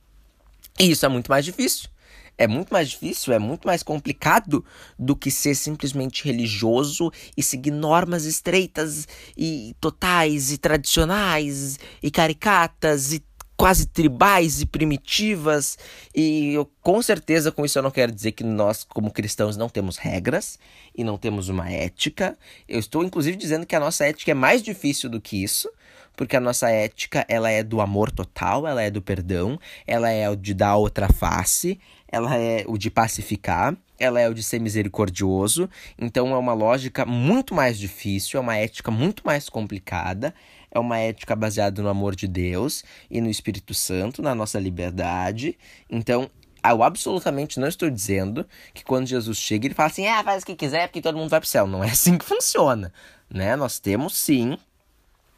E 0.79 0.91
isso 0.91 1.05
é 1.05 1.09
muito 1.09 1.29
mais 1.31 1.45
difícil 1.45 1.93
é 2.39 2.47
muito 2.47 2.71
mais 2.71 2.91
difícil, 2.91 3.33
é 3.33 3.39
muito 3.39 3.67
mais 3.67 3.83
complicado 3.83 4.65
do 4.99 5.15
que 5.15 5.31
ser 5.31 5.55
simplesmente 5.55 6.25
religioso 6.25 7.13
e 7.37 7.43
seguir 7.43 7.71
normas 7.71 8.25
estreitas 8.25 9.07
e 9.37 9.77
totais 9.81 10.51
e 10.51 10.59
tradicionais 10.59 11.79
e 12.03 12.11
caricatas 12.11 13.13
e 13.13 13.23
quase 13.57 13.87
tribais 13.87 14.61
e 14.61 14.67
primitivas. 14.67 15.79
E 16.15 16.53
eu, 16.55 16.69
com 16.81 17.01
certeza 17.01 17.53
com 17.53 17.65
isso 17.65 17.79
eu 17.79 17.83
não 17.83 17.91
quero 17.91 18.11
dizer 18.11 18.33
que 18.33 18.43
nós 18.43 18.83
como 18.83 19.13
cristãos 19.13 19.57
não 19.57 19.69
temos 19.69 19.97
regras 19.97 20.59
e 20.95 21.05
não 21.05 21.17
temos 21.17 21.49
uma 21.49 21.71
ética. 21.71 22.37
Eu 22.67 22.81
estou 22.81 23.05
inclusive 23.05 23.37
dizendo 23.37 23.67
que 23.67 23.77
a 23.77 23.81
nossa 23.81 24.05
ética 24.05 24.33
é 24.33 24.35
mais 24.35 24.63
difícil 24.63 25.09
do 25.09 25.21
que 25.21 25.43
isso 25.43 25.71
porque 26.17 26.37
a 26.37 26.41
nossa 26.41 26.69
ética 26.71 27.25
ela 27.29 27.51
é 27.51 27.63
do 27.63 27.81
amor 27.81 28.11
total, 28.11 28.67
ela 28.67 28.83
é 28.83 28.91
do 28.91 29.03
perdão, 29.03 29.59
ela 29.87 30.11
é 30.11 30.29
o 30.29 30.37
de 30.37 30.55
dar 30.55 30.77
outra 30.77 31.09
face, 31.09 31.81
ela 32.09 32.37
é 32.37 32.65
o 32.67 32.77
de 32.77 32.91
pacificar, 32.91 33.77
ela 33.99 34.21
é 34.21 34.29
o 34.29 34.35
de 34.35 34.43
ser 34.43 34.61
misericordioso. 34.61 35.69
Então 35.99 36.33
é 36.33 36.37
uma 36.37 36.53
lógica 36.53 37.07
muito 37.07 37.55
mais 37.55 37.79
difícil, 37.79 38.39
é 38.39 38.41
uma 38.41 38.57
ética 38.57 38.91
muito 38.91 39.23
mais 39.25 39.49
complicada, 39.49 40.35
é 40.71 40.79
uma 40.79 40.99
ética 40.99 41.35
baseada 41.35 41.83
no 41.83 41.89
amor 41.89 42.15
de 42.15 42.27
Deus 42.27 42.85
e 43.11 43.21
no 43.21 43.31
Espírito 43.31 43.73
Santo, 43.73 44.23
na 44.23 44.35
nossa 44.35 44.59
liberdade. 44.59 45.57
Então 45.89 46.31
eu 46.65 46.83
absolutamente 46.83 47.59
não 47.59 47.67
estou 47.67 47.91
dizendo 47.91 48.47
que 48.73 48.85
quando 48.85 49.07
Jesus 49.07 49.39
chega 49.39 49.67
ele 49.67 49.75
fala 49.75 49.89
assim, 49.89 50.07
ah, 50.07 50.23
faz 50.23 50.43
o 50.43 50.47
que 50.47 50.55
quiser 50.55 50.87
porque 50.89 51.01
todo 51.01 51.19
mundo 51.19 51.31
vai 51.31 51.41
para 51.41 51.47
o 51.47 51.49
céu. 51.49 51.67
Não 51.67 51.83
é 51.83 51.91
assim 51.91 52.19
que 52.19 52.25
funciona, 52.25 52.93
né? 53.31 53.57
Nós 53.57 53.79
temos 53.79 54.17
sim 54.17 54.57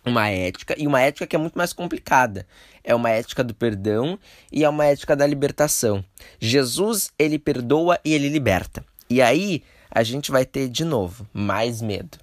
uma 0.04 0.28
ética 0.28 0.74
e 0.78 0.86
uma 0.86 1.00
ética 1.00 1.26
que 1.26 1.36
é 1.36 1.38
muito 1.38 1.56
mais 1.56 1.72
complicada. 1.72 2.46
É 2.82 2.94
uma 2.94 3.10
ética 3.10 3.42
do 3.42 3.54
perdão 3.54 4.18
e 4.52 4.64
é 4.64 4.68
uma 4.68 4.84
ética 4.84 5.16
da 5.16 5.26
libertação. 5.26 6.04
Jesus, 6.38 7.10
ele 7.18 7.38
perdoa 7.38 7.98
e 8.04 8.12
ele 8.12 8.28
liberta. 8.28 8.84
E 9.08 9.22
aí 9.22 9.62
a 9.90 10.02
gente 10.02 10.30
vai 10.30 10.44
ter 10.44 10.68
de 10.68 10.84
novo 10.84 11.26
mais 11.32 11.80
medo. 11.80 12.18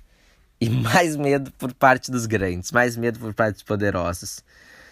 E 0.60 0.70
mais 0.70 1.16
medo 1.16 1.52
por 1.54 1.74
parte 1.74 2.12
dos 2.12 2.26
grandes, 2.26 2.72
mais 2.72 2.96
medo 2.96 3.20
por 3.20 3.34
parte 3.34 3.56
dos 3.56 3.64
poderosos. 3.64 4.44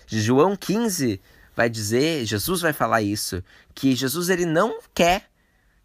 João 0.08 0.56
15 0.56 1.22
vai 1.56 1.70
dizer, 1.70 2.26
Jesus 2.26 2.62
vai 2.62 2.74
falar 2.74 3.02
isso, 3.02 3.44
que 3.76 3.96
Jesus 3.96 4.30
ele 4.30 4.46
não 4.46 4.80
quer 4.94 5.30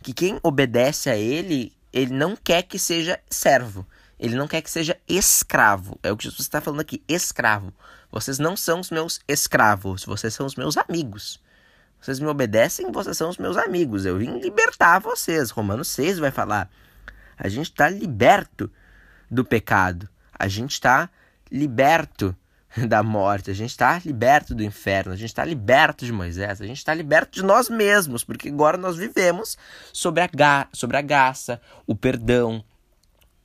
que 0.02 0.12
quem 0.12 0.38
obedece 0.42 1.10
a 1.10 1.16
ele, 1.16 1.72
ele 1.92 2.12
não 2.12 2.36
quer 2.36 2.62
que 2.62 2.78
seja 2.78 3.18
servo. 3.28 3.86
Ele 4.18 4.36
não 4.36 4.46
quer 4.46 4.62
que 4.62 4.70
seja 4.70 4.96
escravo. 5.08 5.98
É 6.02 6.12
o 6.12 6.16
que 6.16 6.24
Jesus 6.24 6.40
está 6.40 6.60
falando 6.60 6.80
aqui, 6.80 7.02
escravo. 7.08 7.72
Vocês 8.10 8.38
não 8.38 8.56
são 8.56 8.80
os 8.80 8.90
meus 8.90 9.20
escravos, 9.26 10.04
vocês 10.04 10.32
são 10.32 10.46
os 10.46 10.54
meus 10.54 10.76
amigos. 10.76 11.42
Vocês 12.00 12.20
me 12.20 12.26
obedecem, 12.26 12.92
vocês 12.92 13.16
são 13.16 13.30
os 13.30 13.38
meus 13.38 13.56
amigos. 13.56 14.04
Eu 14.04 14.18
vim 14.18 14.38
libertar 14.38 14.98
vocês. 14.98 15.50
Romanos 15.50 15.88
6 15.88 16.18
vai 16.18 16.30
falar. 16.30 16.70
A 17.36 17.48
gente 17.48 17.70
está 17.70 17.88
liberto 17.88 18.70
do 19.30 19.42
pecado. 19.42 20.06
A 20.38 20.46
gente 20.46 20.72
está 20.72 21.08
liberto 21.50 22.36
da 22.86 23.02
morte. 23.02 23.50
A 23.50 23.54
gente 23.54 23.70
está 23.70 24.00
liberto 24.04 24.54
do 24.54 24.62
inferno. 24.62 25.12
A 25.12 25.16
gente 25.16 25.30
está 25.30 25.46
liberto 25.46 26.04
de 26.04 26.12
Moisés. 26.12 26.60
A 26.60 26.66
gente 26.66 26.76
está 26.76 26.92
liberto 26.92 27.40
de 27.40 27.42
nós 27.42 27.70
mesmos. 27.70 28.22
Porque 28.22 28.50
agora 28.50 28.76
nós 28.76 28.96
vivemos 28.98 29.56
sobre 29.90 30.22
a, 30.22 30.68
sobre 30.74 30.98
a 30.98 31.02
graça, 31.02 31.58
o 31.86 31.96
perdão, 31.96 32.62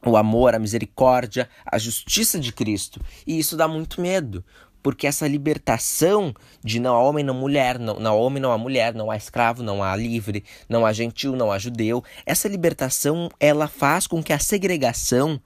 o 0.05 0.15
amor, 0.15 0.55
a 0.55 0.59
misericórdia, 0.59 1.49
a 1.65 1.77
justiça 1.77 2.39
de 2.39 2.51
Cristo. 2.51 3.01
E 3.27 3.37
isso 3.37 3.57
dá 3.57 3.67
muito 3.67 4.01
medo, 4.01 4.43
porque 4.81 5.07
essa 5.07 5.27
libertação 5.27 6.33
de 6.63 6.79
não 6.79 6.95
há 6.95 6.99
homem, 6.99 7.23
não 7.23 7.33
mulher, 7.33 7.77
não, 7.77 7.99
não 7.99 8.11
há 8.11 8.15
homem, 8.15 8.41
não 8.41 8.51
há 8.51 8.57
mulher, 8.57 8.93
não 8.93 9.11
há 9.11 9.17
escravo, 9.17 9.61
não 9.61 9.83
há 9.83 9.95
livre, 9.95 10.43
não 10.67 10.85
há 10.85 10.93
gentil, 10.93 11.35
não 11.35 11.51
há 11.51 11.59
judeu, 11.59 12.03
essa 12.25 12.47
libertação 12.47 13.29
ela 13.39 13.67
faz 13.67 14.07
com 14.07 14.23
que 14.23 14.33
a 14.33 14.39
segregação 14.39 15.39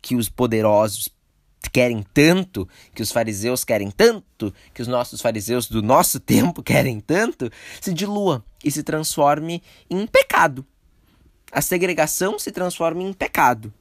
que 0.00 0.16
os 0.16 0.28
poderosos 0.28 1.08
querem 1.72 2.04
tanto, 2.14 2.68
que 2.94 3.02
os 3.02 3.10
fariseus 3.10 3.64
querem 3.64 3.90
tanto, 3.90 4.54
que 4.72 4.80
os 4.80 4.88
nossos 4.88 5.20
fariseus 5.20 5.68
do 5.68 5.82
nosso 5.82 6.18
tempo 6.20 6.62
querem 6.62 7.00
tanto, 7.00 7.50
se 7.80 7.92
dilua 7.92 8.44
e 8.64 8.70
se 8.70 8.82
transforme 8.82 9.62
em 9.90 10.06
pecado 10.06 10.64
a 11.52 11.60
segregação 11.60 12.38
se 12.38 12.50
transforma 12.50 13.02
em 13.02 13.12
pecado. 13.12 13.72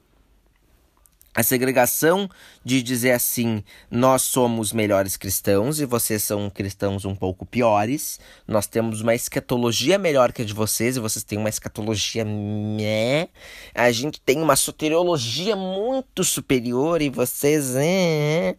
A 1.36 1.44
segregação 1.44 2.30
de 2.64 2.82
dizer 2.82 3.12
assim, 3.12 3.62
nós 3.92 4.22
somos 4.22 4.72
melhores 4.72 5.18
cristãos 5.18 5.82
e 5.82 5.86
vocês 5.86 6.24
são 6.24 6.50
cristãos 6.50 7.04
um 7.04 7.14
pouco 7.14 7.46
piores. 7.46 8.22
Nós 8.48 8.68
temos 8.68 9.02
uma 9.02 9.14
escatologia 9.14 9.98
melhor 9.98 10.32
que 10.32 10.44
a 10.44 10.46
de 10.46 10.54
vocês 10.54 10.96
e 10.96 11.00
vocês 11.02 11.26
têm 11.26 11.38
uma 11.38 11.50
escatologia 11.50 12.24
né? 12.24 13.28
A 13.74 13.92
gente 13.92 14.22
tem 14.22 14.42
uma 14.42 14.56
soteriologia 14.56 15.58
muito 15.58 16.24
superior 16.24 17.02
e 17.02 17.10
vocês 17.10 17.76
é, 17.76 18.56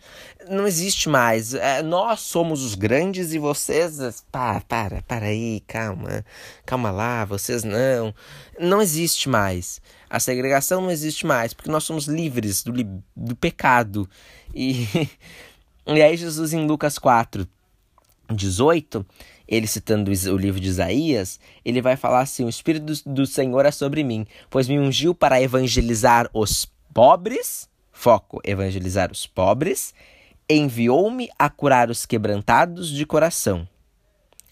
não 0.47 0.67
existe 0.67 1.09
mais. 1.09 1.55
É, 1.55 1.83
nós 1.83 2.21
somos 2.21 2.63
os 2.63 2.75
grandes 2.75 3.33
e 3.33 3.39
vocês 3.39 4.23
para, 4.31 4.61
para, 4.61 5.01
para 5.01 5.27
aí, 5.27 5.63
calma. 5.67 6.23
Calma 6.67 6.91
lá, 6.91 7.25
vocês 7.25 7.65
não. 7.65 8.15
Não 8.59 8.83
existe 8.83 9.31
mais. 9.31 9.81
A 10.09 10.21
segregação 10.21 10.81
não 10.81 10.91
existe 10.91 11.27
mais, 11.27 11.53
porque 11.53 11.71
nós 11.71 11.85
somos 11.85 12.07
livres 12.07 12.63
do, 12.63 12.73
do 13.17 13.37
pecado. 13.37 14.09
E, 14.55 14.87
e 15.87 16.03
aí, 16.03 16.17
Jesus, 16.17 16.53
em 16.53 16.67
Lucas 16.67 16.99
4, 16.99 17.47
18, 18.31 19.05
ele 19.49 19.67
citando 19.67 20.11
o 20.11 20.37
livro 20.37 20.61
de 20.61 20.69
Isaías, 20.69 21.41
ele 21.65 21.83
vai 21.83 21.97
falar 21.97 22.21
assim: 22.21 22.45
O 22.45 22.49
Espírito 22.49 22.85
do, 22.85 23.15
do 23.15 23.27
Senhor 23.27 23.67
é 23.67 23.71
sobre 23.71 24.03
mim, 24.03 24.27
pois 24.51 24.69
me 24.69 24.79
ungiu 24.79 25.15
para 25.15 25.41
evangelizar 25.41 26.29
os 26.33 26.67
pobres, 26.93 27.69
foco, 27.93 28.41
evangelizar 28.45 29.11
os 29.11 29.27
pobres, 29.27 29.95
enviou-me 30.49 31.29
a 31.39 31.51
curar 31.51 31.91
os 31.91 32.07
quebrantados 32.07 32.89
de 32.89 33.05
coração 33.05 33.69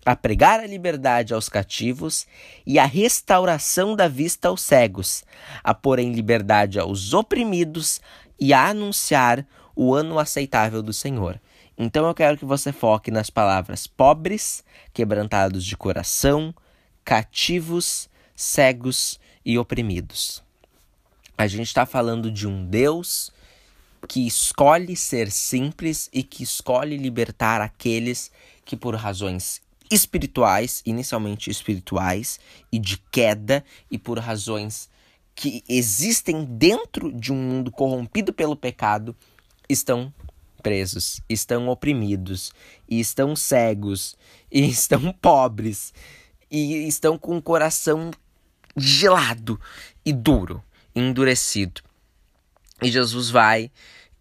a 0.04 0.14
pregar 0.14 0.60
a 0.60 0.66
liberdade 0.66 1.32
aos 1.32 1.48
cativos 1.48 2.26
e 2.66 2.78
a 2.78 2.84
restauração 2.84 3.96
da 3.96 4.06
vista 4.06 4.48
aos 4.48 4.60
cegos, 4.60 5.24
a 5.62 5.72
pôr 5.72 5.98
em 5.98 6.12
liberdade 6.12 6.78
aos 6.78 7.14
oprimidos 7.14 8.00
e 8.38 8.52
a 8.52 8.68
anunciar 8.68 9.46
o 9.74 9.94
ano 9.94 10.18
aceitável 10.18 10.82
do 10.82 10.92
Senhor. 10.92 11.40
Então 11.76 12.06
eu 12.06 12.14
quero 12.14 12.36
que 12.36 12.44
você 12.44 12.72
foque 12.72 13.10
nas 13.10 13.30
palavras 13.30 13.86
pobres, 13.86 14.62
quebrantados 14.92 15.64
de 15.64 15.76
coração, 15.76 16.54
cativos, 17.04 18.08
cegos 18.36 19.18
e 19.44 19.58
oprimidos. 19.58 20.42
A 21.36 21.46
gente 21.48 21.66
está 21.66 21.84
falando 21.84 22.30
de 22.30 22.46
um 22.46 22.64
Deus 22.64 23.32
que 24.06 24.26
escolhe 24.26 24.94
ser 24.94 25.30
simples 25.30 26.08
e 26.12 26.22
que 26.22 26.42
escolhe 26.42 26.96
libertar 26.96 27.60
aqueles 27.60 28.30
que, 28.64 28.76
por 28.76 28.94
razões 28.94 29.63
espirituais, 29.90 30.82
inicialmente 30.84 31.50
espirituais, 31.50 32.40
e 32.72 32.78
de 32.78 32.98
queda, 33.10 33.64
e 33.90 33.98
por 33.98 34.18
razões 34.18 34.88
que 35.34 35.62
existem 35.68 36.44
dentro 36.44 37.12
de 37.12 37.32
um 37.32 37.36
mundo 37.36 37.70
corrompido 37.70 38.32
pelo 38.32 38.56
pecado, 38.56 39.16
estão 39.68 40.12
presos, 40.62 41.20
estão 41.28 41.68
oprimidos, 41.68 42.52
e 42.88 43.00
estão 43.00 43.36
cegos, 43.36 44.16
e 44.50 44.64
estão 44.68 45.12
pobres, 45.12 45.92
e 46.50 46.86
estão 46.86 47.18
com 47.18 47.36
o 47.36 47.42
coração 47.42 48.10
gelado 48.76 49.60
e 50.04 50.12
duro, 50.12 50.62
endurecido. 50.94 51.82
E 52.82 52.90
Jesus 52.90 53.30
vai 53.30 53.70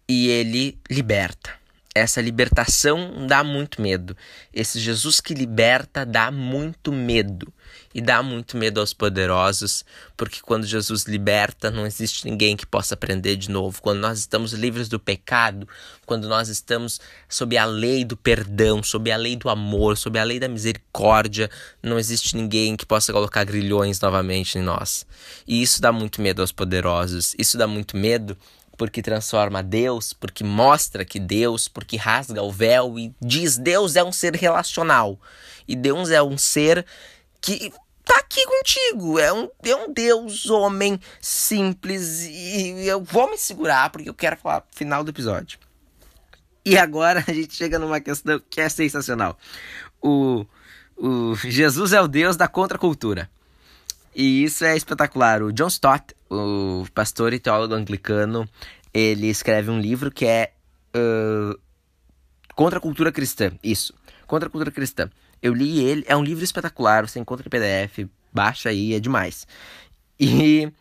e 0.08 0.28
ele 0.28 0.78
liberta. 0.90 1.63
Essa 1.94 2.20
libertação 2.20 3.26
dá 3.28 3.44
muito 3.44 3.80
medo. 3.80 4.16
Esse 4.52 4.80
Jesus 4.80 5.20
que 5.20 5.32
liberta 5.32 6.04
dá 6.04 6.28
muito 6.30 6.92
medo. 6.92 7.52
E 7.94 8.00
dá 8.00 8.20
muito 8.20 8.56
medo 8.56 8.80
aos 8.80 8.92
poderosos, 8.92 9.84
porque 10.16 10.40
quando 10.40 10.66
Jesus 10.66 11.04
liberta, 11.04 11.70
não 11.70 11.86
existe 11.86 12.28
ninguém 12.28 12.56
que 12.56 12.66
possa 12.66 12.94
aprender 12.94 13.36
de 13.36 13.48
novo. 13.48 13.80
Quando 13.80 14.00
nós 14.00 14.18
estamos 14.18 14.52
livres 14.52 14.88
do 14.88 14.98
pecado, 14.98 15.68
quando 16.04 16.28
nós 16.28 16.48
estamos 16.48 17.00
sob 17.28 17.56
a 17.56 17.64
lei 17.64 18.04
do 18.04 18.16
perdão, 18.16 18.82
sob 18.82 19.12
a 19.12 19.16
lei 19.16 19.36
do 19.36 19.48
amor, 19.48 19.96
sob 19.96 20.18
a 20.18 20.24
lei 20.24 20.40
da 20.40 20.48
misericórdia, 20.48 21.48
não 21.80 21.96
existe 21.96 22.36
ninguém 22.36 22.76
que 22.76 22.84
possa 22.84 23.12
colocar 23.12 23.44
grilhões 23.44 24.00
novamente 24.00 24.58
em 24.58 24.62
nós. 24.62 25.06
E 25.46 25.62
isso 25.62 25.80
dá 25.80 25.92
muito 25.92 26.20
medo 26.20 26.42
aos 26.42 26.50
poderosos. 26.50 27.34
Isso 27.38 27.56
dá 27.56 27.66
muito 27.66 27.96
medo 27.96 28.36
porque 28.76 29.02
transforma 29.02 29.62
Deus, 29.62 30.12
porque 30.12 30.42
mostra 30.42 31.04
que 31.04 31.18
Deus, 31.18 31.68
porque 31.68 31.96
rasga 31.96 32.42
o 32.42 32.50
véu 32.50 32.98
e 32.98 33.14
diz 33.20 33.56
Deus 33.56 33.96
é 33.96 34.04
um 34.04 34.12
ser 34.12 34.34
relacional. 34.34 35.18
E 35.66 35.74
Deus 35.74 36.10
é 36.10 36.22
um 36.22 36.36
ser 36.36 36.84
que 37.40 37.72
tá 38.04 38.18
aqui 38.18 38.44
contigo. 38.44 39.18
É 39.18 39.32
um, 39.32 39.48
é 39.64 39.76
um 39.76 39.92
Deus, 39.92 40.50
homem, 40.50 41.00
simples. 41.20 42.24
E 42.24 42.86
eu 42.86 43.02
vou 43.02 43.30
me 43.30 43.38
segurar 43.38 43.90
porque 43.90 44.08
eu 44.08 44.14
quero 44.14 44.36
falar 44.36 44.64
final 44.70 45.02
do 45.02 45.10
episódio. 45.10 45.58
E 46.64 46.76
agora 46.76 47.22
a 47.26 47.32
gente 47.32 47.54
chega 47.54 47.78
numa 47.78 48.00
questão 48.00 48.40
que 48.50 48.60
é 48.60 48.68
sensacional. 48.68 49.38
O, 50.02 50.44
o 50.96 51.34
Jesus 51.36 51.92
é 51.92 52.00
o 52.00 52.08
Deus 52.08 52.36
da 52.36 52.48
contracultura. 52.48 53.30
E 54.14 54.44
isso 54.44 54.64
é 54.64 54.76
espetacular. 54.76 55.42
O 55.42 55.52
John 55.52 55.66
Stott, 55.66 56.14
o 56.30 56.86
pastor 56.94 57.32
e 57.32 57.38
teólogo 57.38 57.74
anglicano, 57.74 58.48
ele 58.92 59.28
escreve 59.28 59.70
um 59.70 59.80
livro 59.80 60.10
que 60.10 60.24
é 60.24 60.52
uh, 60.94 61.58
Contra 62.54 62.78
a 62.78 62.80
Cultura 62.80 63.10
Cristã. 63.10 63.52
Isso, 63.62 63.92
Contra 64.26 64.48
a 64.48 64.50
Cultura 64.50 64.70
Cristã. 64.70 65.10
Eu 65.42 65.52
li 65.52 65.80
ele, 65.80 66.04
é 66.06 66.16
um 66.16 66.22
livro 66.22 66.44
espetacular, 66.44 67.06
você 67.06 67.18
encontra 67.18 67.46
em 67.46 67.50
PDF, 67.50 68.08
baixa 68.32 68.68
aí, 68.68 68.94
é 68.94 69.00
demais. 69.00 69.46
E, 70.18 70.72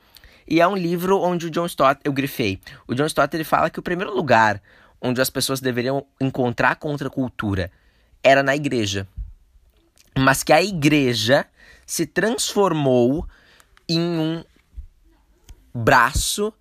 e 0.48 0.62
é 0.62 0.68
um 0.68 0.78
livro 0.78 1.20
onde 1.20 1.48
o 1.48 1.50
John 1.50 1.66
Stott, 1.66 2.00
eu 2.04 2.14
grifei, 2.14 2.62
o 2.88 2.94
John 2.94 3.08
Stott 3.08 3.36
ele 3.36 3.44
fala 3.44 3.70
que 3.70 3.80
o 3.80 3.84
primeiro 3.84 4.16
lugar 4.16 4.62
onde 5.02 5.20
as 5.20 5.30
pessoas 5.30 5.60
deveriam 5.60 6.06
encontrar 6.22 6.76
contra 6.76 7.08
a 7.08 7.12
cultura 7.12 7.70
era 8.24 8.42
na 8.42 8.56
igreja. 8.56 9.06
Mas 10.18 10.44
que 10.44 10.54
a 10.54 10.64
igreja 10.64 11.46
se 11.94 12.08
transformou 12.08 13.28
em 13.88 14.02
um 14.02 14.44
braço, 15.72 16.52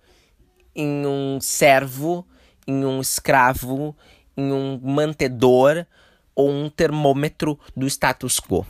em 0.75 1.07
um 1.07 1.41
servo, 1.41 2.23
em 2.67 2.85
um 2.85 3.01
escravo, 3.01 3.97
em 4.37 4.51
um 4.51 4.79
mantedor 4.79 5.87
ou 6.35 6.51
um 6.51 6.69
termômetro 6.69 7.59
do 7.75 7.87
status 7.87 8.39
quo. 8.39 8.63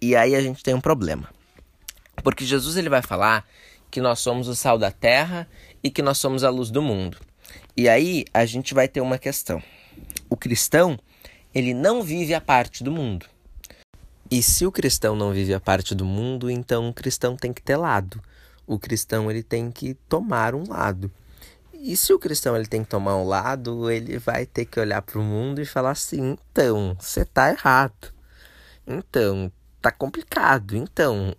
E 0.00 0.14
aí 0.14 0.36
a 0.36 0.40
gente 0.40 0.62
tem 0.62 0.74
um 0.74 0.80
problema. 0.80 1.28
Porque 2.22 2.44
Jesus 2.44 2.76
ele 2.76 2.88
vai 2.88 3.02
falar 3.02 3.44
que 3.90 4.00
nós 4.00 4.20
somos 4.20 4.46
o 4.46 4.54
sal 4.54 4.78
da 4.78 4.92
terra 4.92 5.48
e 5.82 5.90
que 5.90 6.02
nós 6.02 6.18
somos 6.18 6.44
a 6.44 6.50
luz 6.50 6.70
do 6.70 6.80
mundo. 6.80 7.18
E 7.76 7.88
aí 7.88 8.24
a 8.32 8.46
gente 8.46 8.74
vai 8.74 8.86
ter 8.86 9.00
uma 9.00 9.18
questão. 9.18 9.60
O 10.28 10.36
cristão, 10.36 10.96
ele 11.52 11.74
não 11.74 12.00
vive 12.00 12.32
a 12.32 12.40
parte 12.40 12.84
do 12.84 12.92
mundo. 12.92 13.26
E 14.30 14.42
se 14.42 14.64
o 14.64 14.70
cristão 14.70 15.16
não 15.16 15.32
vive 15.32 15.52
a 15.52 15.58
parte 15.58 15.92
do 15.92 16.04
mundo, 16.04 16.48
então 16.48 16.88
o 16.88 16.94
cristão 16.94 17.36
tem 17.36 17.52
que 17.52 17.60
ter 17.60 17.76
lado. 17.76 18.22
O 18.64 18.78
cristão 18.78 19.28
ele 19.28 19.42
tem 19.42 19.72
que 19.72 19.94
tomar 20.08 20.54
um 20.54 20.68
lado. 20.68 21.10
E 21.74 21.96
se 21.96 22.12
o 22.12 22.18
cristão 22.18 22.54
ele 22.54 22.66
tem 22.66 22.84
que 22.84 22.90
tomar 22.90 23.16
um 23.16 23.26
lado, 23.26 23.90
ele 23.90 24.18
vai 24.18 24.46
ter 24.46 24.66
que 24.66 24.78
olhar 24.78 25.02
para 25.02 25.18
o 25.18 25.22
mundo 25.22 25.60
e 25.60 25.66
falar 25.66 25.90
assim: 25.90 26.32
então, 26.32 26.96
você 27.00 27.24
tá 27.24 27.50
errado. 27.50 28.12
Então, 28.86 29.50
tá 29.82 29.90
complicado. 29.90 30.76
Então, 30.76 31.34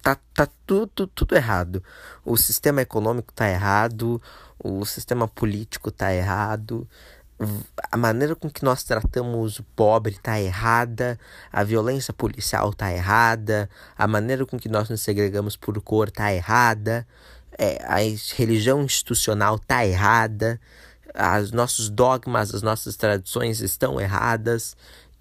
tá, 0.00 0.16
tá 0.34 0.46
tudo, 0.66 1.06
tudo 1.08 1.34
errado. 1.34 1.82
O 2.24 2.36
sistema 2.36 2.82
econômico 2.82 3.32
tá 3.32 3.48
errado, 3.48 4.22
o 4.62 4.84
sistema 4.84 5.26
político 5.26 5.90
tá 5.90 6.14
errado, 6.14 6.86
a 7.90 7.96
maneira 7.96 8.34
com 8.34 8.50
que 8.50 8.64
nós 8.64 8.82
tratamos 8.82 9.58
o 9.58 9.62
pobre 9.76 10.12
está 10.12 10.40
errada, 10.40 11.18
a 11.52 11.62
violência 11.62 12.12
policial 12.12 12.70
está 12.70 12.92
errada, 12.92 13.68
a 13.96 14.06
maneira 14.06 14.44
com 14.46 14.58
que 14.58 14.68
nós 14.68 14.88
nos 14.88 15.00
segregamos 15.00 15.56
por 15.56 15.80
cor 15.80 16.08
está 16.08 16.32
errada, 16.32 17.06
é, 17.58 17.82
a 17.84 17.98
religião 18.36 18.82
institucional 18.82 19.56
está 19.56 19.86
errada, 19.86 20.60
os 21.42 21.52
nossos 21.52 21.90
dogmas, 21.90 22.54
as 22.54 22.62
nossas 22.62 22.96
tradições 22.96 23.60
estão 23.60 24.00
erradas. 24.00 24.76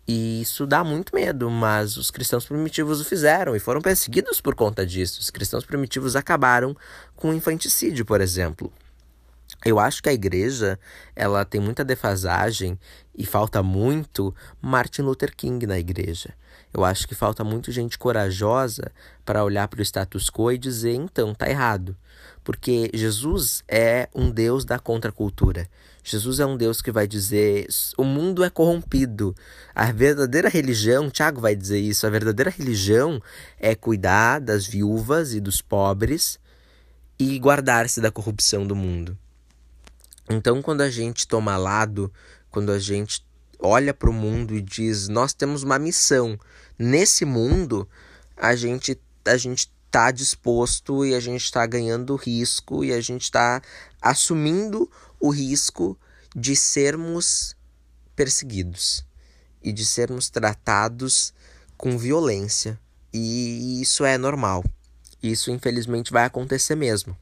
E 0.08 0.42
isso 0.42 0.66
dá 0.66 0.84
muito 0.84 1.16
medo, 1.16 1.50
mas 1.50 1.96
os 1.96 2.10
cristãos 2.10 2.46
primitivos 2.46 3.00
o 3.00 3.06
fizeram 3.06 3.56
e 3.56 3.60
foram 3.60 3.82
perseguidos 3.82 4.42
por 4.42 4.56
conta 4.56 4.86
disso. 4.86 5.20
Os 5.22 5.30
cristãos 5.30 5.64
primitivos 5.64 6.16
acabaram 6.16 6.76
com 7.16 7.30
o 7.30 7.34
infanticídio, 7.34 8.06
por 8.06 8.20
exemplo. 8.20 8.72
Eu 9.64 9.80
acho 9.80 10.02
que 10.02 10.10
a 10.10 10.14
igreja 10.14 10.80
ela 11.16 11.46
tem 11.46 11.62
muita 11.62 11.86
defasagem 11.86 12.80
e 13.16 13.26
falta 13.26 13.62
muito 13.62 14.34
Martin 14.60 15.04
Luther 15.04 15.36
King 15.36 15.68
na 15.68 15.78
igreja. 15.78 16.34
Eu 16.74 16.84
acho 16.84 17.08
que 17.08 17.14
falta 17.14 17.44
muito 17.44 17.72
gente 17.72 17.98
corajosa 17.98 18.92
para 19.24 19.44
olhar 19.44 19.68
para 19.68 19.80
o 19.80 19.84
status 19.84 20.30
quo 20.30 20.52
e 20.52 20.58
dizer 20.58 20.94
então 20.94 21.34
tá 21.36 21.50
errado, 21.50 21.96
porque 22.44 22.90
Jesus 22.94 23.64
é 23.68 24.10
um 24.16 24.32
Deus 24.32 24.66
da 24.66 24.80
contracultura. 24.80 25.68
Jesus 26.04 26.40
é 26.40 26.46
um 26.46 26.58
Deus 26.58 26.82
que 26.82 26.92
vai 26.92 27.08
dizer: 27.08 27.68
o 27.98 28.04
mundo 28.04 28.44
é 28.44 28.50
corrompido. 28.50 29.36
A 29.76 29.92
verdadeira 29.92 30.50
religião, 30.50 31.10
Tiago 31.10 31.42
vai 31.42 31.56
dizer 31.56 31.80
isso, 31.80 32.08
a 32.08 32.10
verdadeira 32.10 32.50
religião 32.50 33.22
é 33.60 33.76
cuidar 33.76 34.40
das 34.40 34.66
viúvas 34.66 35.34
e 35.34 35.40
dos 35.40 35.62
pobres 35.62 36.40
e 37.20 37.38
guardar-se 37.38 38.02
da 38.02 38.10
corrupção 38.10 38.66
do 38.66 38.76
mundo. 38.76 39.16
Então, 40.30 40.62
quando 40.62 40.82
a 40.82 40.90
gente 40.90 41.28
toma 41.28 41.58
lado, 41.58 42.12
quando 42.50 42.72
a 42.72 42.80
gente 42.80 43.26
olha 43.60 43.94
para 43.94 44.10
o 44.10 44.14
mundo 44.14 44.56
e 44.56 44.62
diz: 44.62 45.08
Nós 45.08 45.34
temos 45.34 45.64
uma 45.64 45.80
missão 45.80 46.38
nesse 46.78 47.26
mundo, 47.26 47.88
a 48.36 48.56
gente 48.56 49.00
a 49.26 49.38
gente 49.38 49.72
está 49.86 50.10
disposto 50.10 51.06
e 51.06 51.14
a 51.14 51.20
gente 51.20 51.44
está 51.44 51.66
ganhando 51.66 52.16
risco 52.16 52.84
e 52.84 52.94
a 52.94 53.02
gente 53.02 53.24
está 53.24 53.62
assumindo 54.02 54.90
o 55.20 55.30
risco 55.30 55.98
de 56.36 56.56
sermos 56.56 57.56
perseguidos 58.16 59.06
e 59.62 59.72
de 59.72 59.86
sermos 59.86 60.30
tratados 60.30 61.34
com 61.78 61.98
violência. 61.98 62.80
E 63.14 63.82
isso 63.82 64.06
é 64.06 64.18
normal. 64.18 64.64
Isso 65.22 65.52
infelizmente 65.52 66.12
vai 66.12 66.24
acontecer 66.26 66.76
mesmo. 66.76 67.16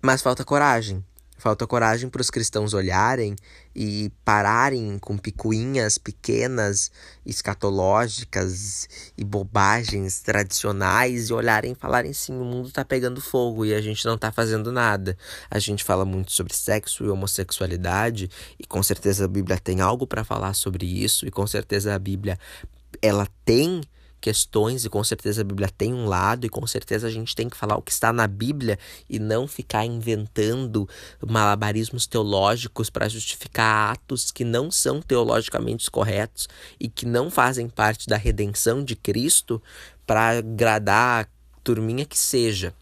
Mas 0.00 0.20
falta 0.20 0.44
coragem. 0.44 1.04
Falta 1.44 1.66
coragem 1.66 2.08
para 2.08 2.22
os 2.22 2.30
cristãos 2.30 2.72
olharem 2.72 3.36
e 3.76 4.10
pararem 4.24 4.98
com 4.98 5.18
picuinhas 5.18 5.98
pequenas, 5.98 6.90
escatológicas 7.26 8.88
e 9.14 9.22
bobagens 9.22 10.22
tradicionais 10.22 11.28
e 11.28 11.34
olharem 11.34 11.72
e 11.72 11.74
falarem 11.74 12.14
sim, 12.14 12.32
o 12.32 12.44
mundo 12.46 12.68
está 12.68 12.82
pegando 12.82 13.20
fogo 13.20 13.62
e 13.66 13.74
a 13.74 13.82
gente 13.82 14.06
não 14.06 14.14
está 14.14 14.32
fazendo 14.32 14.72
nada. 14.72 15.18
A 15.50 15.58
gente 15.58 15.84
fala 15.84 16.06
muito 16.06 16.32
sobre 16.32 16.54
sexo 16.54 17.04
e 17.04 17.10
homossexualidade 17.10 18.30
e 18.58 18.64
com 18.66 18.82
certeza 18.82 19.26
a 19.26 19.28
Bíblia 19.28 19.58
tem 19.58 19.82
algo 19.82 20.06
para 20.06 20.24
falar 20.24 20.54
sobre 20.54 20.86
isso 20.86 21.26
e 21.26 21.30
com 21.30 21.46
certeza 21.46 21.94
a 21.94 21.98
Bíblia 21.98 22.38
ela 23.02 23.28
tem 23.44 23.82
questões, 24.24 24.86
e 24.86 24.88
com 24.88 25.04
certeza 25.04 25.42
a 25.42 25.44
Bíblia 25.44 25.68
tem 25.68 25.92
um 25.92 26.06
lado, 26.06 26.46
e 26.46 26.48
com 26.48 26.66
certeza 26.66 27.06
a 27.06 27.10
gente 27.10 27.36
tem 27.36 27.46
que 27.46 27.56
falar 27.58 27.76
o 27.76 27.82
que 27.82 27.92
está 27.92 28.10
na 28.10 28.26
Bíblia 28.26 28.78
e 29.06 29.18
não 29.18 29.46
ficar 29.46 29.84
inventando 29.84 30.88
malabarismos 31.20 32.06
teológicos 32.06 32.88
para 32.88 33.06
justificar 33.06 33.92
atos 33.92 34.30
que 34.30 34.42
não 34.42 34.70
são 34.70 35.02
teologicamente 35.02 35.90
corretos 35.90 36.48
e 36.80 36.88
que 36.88 37.04
não 37.04 37.30
fazem 37.30 37.68
parte 37.68 38.08
da 38.08 38.16
redenção 38.16 38.82
de 38.82 38.96
Cristo 38.96 39.62
para 40.06 40.38
agradar 40.38 41.24
a 41.24 41.28
turminha 41.62 42.06
que 42.06 42.16
seja. 42.16 42.72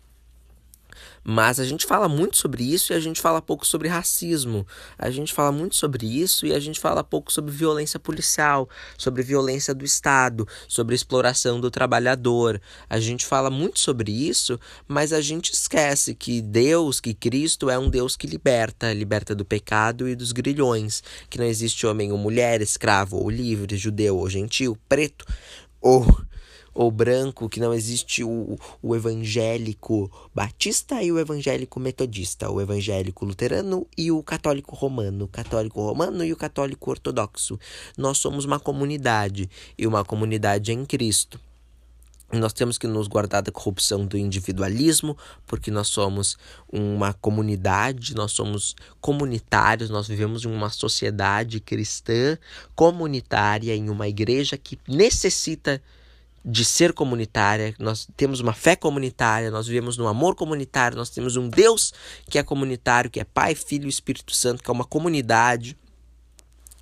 Mas 1.25 1.61
a 1.61 1.65
gente 1.65 1.87
fala 1.87 2.09
muito 2.09 2.37
sobre 2.37 2.65
isso 2.65 2.93
e 2.93 2.97
a 2.97 3.01
gente 3.01 3.21
fala 3.21 3.41
pouco 3.41 3.67
sobre 3.67 3.89
racismo. 3.89 4.67
A 4.99 5.11
gente 5.11 5.33
fala 5.33 5.53
muito 5.53 5.77
sobre 5.77 6.07
isso 6.07 6.47
e 6.47 6.53
a 6.53 6.59
gente 6.59 6.81
fala 6.81 7.05
pouco 7.05 7.33
sobre 7.33 7.53
violência 7.53 8.01
policial, 8.01 8.69
sobre 8.99 9.23
violência 9.23 9.75
do 9.75 9.85
Estado, 9.85 10.47
sobre 10.67 10.95
exploração 10.95 11.61
do 11.61 11.71
trabalhador. 11.71 12.61
A 12.89 12.99
gente 12.99 13.25
fala 13.25 13.51
muito 13.51 13.79
sobre 13.79 14.11
isso, 14.11 14.59
mas 14.89 15.13
a 15.13 15.21
gente 15.21 15.53
esquece 15.53 16.15
que 16.15 16.41
Deus, 16.41 17.01
que 17.01 17.15
Cristo 17.15 17.71
é 17.71 17.79
um 17.79 17.89
Deus 17.89 18.17
que 18.17 18.27
liberta, 18.27 18.93
liberta 18.93 19.35
do 19.35 19.45
pecado 19.45 20.09
e 20.09 20.17
dos 20.17 20.33
grilhões, 20.33 21.03
que 21.31 21.39
não 21.39 21.47
existe 21.47 21.87
homem 21.87 22.11
ou 22.11 22.19
mulher, 22.19 22.61
escravo 22.61 23.17
ou 23.17 23.31
livre, 23.31 23.77
judeu 23.77 24.17
ou 24.17 24.29
gentil, 24.29 24.77
preto 24.89 25.25
ou 25.81 26.07
ou 26.75 26.91
branco, 26.91 27.49
que 27.49 27.61
não 27.61 27.75
existe 27.75 28.25
o, 28.25 28.59
o 28.83 28.97
evangélico 28.97 30.11
batista 30.35 31.03
e 31.03 31.13
o 31.13 31.19
evangélico 31.19 31.79
metodista, 31.79 32.51
o 32.51 32.61
evangélico 32.61 33.25
luterano 33.25 33.87
e 33.97 34.11
o 34.11 34.23
católico 34.23 34.75
romano, 34.75 35.25
o 35.27 35.29
católico 35.29 35.81
romano 35.83 36.25
e 36.25 36.33
o 36.33 36.37
católico 36.37 36.91
ortodoxo. 36.91 37.59
Nós 37.97 38.19
somos 38.19 38.45
uma 38.45 38.59
comunidade 38.59 39.49
e 39.77 39.87
uma 39.87 40.05
comunidade 40.05 40.73
em 40.73 40.85
Cristo. 40.85 41.39
Nós 42.33 42.55
temos 42.55 42.79
que 42.79 42.87
nos 42.87 43.09
guardar 43.09 43.43
da 43.43 43.53
corrupção 43.53 44.07
do 44.07 44.17
individualismo, 44.17 45.15
porque 45.47 45.71
nós 45.71 45.89
somos 45.89 46.39
uma 46.67 47.13
comunidade, 47.13 48.15
nós 48.15 48.33
somos 48.33 48.75
comunitários, 49.03 49.91
nós 49.91 50.09
vivemos 50.09 50.47
em 50.47 50.49
uma 50.49 50.71
sociedade 50.71 51.61
cristã 51.61 52.39
comunitária, 52.75 53.77
em 53.77 53.91
uma 53.91 54.09
igreja 54.09 54.57
que 54.57 54.79
necessita 54.89 55.83
de 56.44 56.64
ser 56.64 56.92
comunitária, 56.92 57.74
nós 57.78 58.09
temos 58.16 58.40
uma 58.40 58.52
fé 58.52 58.74
comunitária, 58.74 59.50
nós 59.50 59.66
vivemos 59.66 59.96
no 59.96 60.09
amor 60.09 60.35
comunitário, 60.35 60.96
nós 60.96 61.11
temos 61.11 61.37
um 61.37 61.48
Deus 61.48 61.92
que 62.28 62.38
é 62.38 62.42
comunitário, 62.42 63.11
que 63.11 63.20
é 63.20 63.24
Pai, 63.24 63.55
Filho 63.55 63.87
e 63.87 63.88
Espírito 63.88 64.35
Santo, 64.35 64.62
que 64.62 64.70
é 64.70 64.72
uma 64.72 64.85
comunidade. 64.85 65.76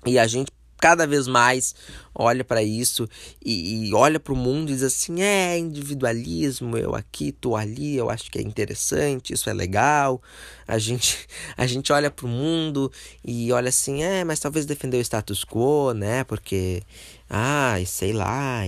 E 0.05 0.17
a 0.17 0.25
gente 0.25 0.51
cada 0.81 1.05
vez 1.05 1.27
mais 1.27 1.75
olha 2.13 2.43
para 2.43 2.63
isso 2.63 3.07
e, 3.45 3.89
e 3.89 3.93
olha 3.93 4.19
para 4.19 4.33
o 4.33 4.35
mundo 4.35 4.71
e 4.71 4.73
diz 4.73 4.81
assim: 4.81 5.21
é 5.21 5.57
individualismo, 5.57 6.75
eu 6.75 6.95
aqui, 6.95 7.31
tu 7.31 7.55
ali, 7.55 7.95
eu 7.95 8.09
acho 8.09 8.31
que 8.31 8.39
é 8.39 8.41
interessante, 8.41 9.31
isso 9.31 9.49
é 9.49 9.53
legal. 9.53 10.19
A 10.67 10.79
gente, 10.79 11.27
a 11.55 11.67
gente 11.67 11.93
olha 11.93 12.09
para 12.09 12.25
o 12.25 12.29
mundo 12.29 12.91
e 13.23 13.51
olha 13.53 13.69
assim: 13.69 14.01
é, 14.01 14.23
mas 14.23 14.39
talvez 14.39 14.65
defender 14.65 14.97
o 14.97 15.01
status 15.01 15.45
quo, 15.45 15.93
né? 15.93 16.23
Porque, 16.23 16.81
ah, 17.29 17.75
sei 17.85 18.11
lá, 18.11 18.67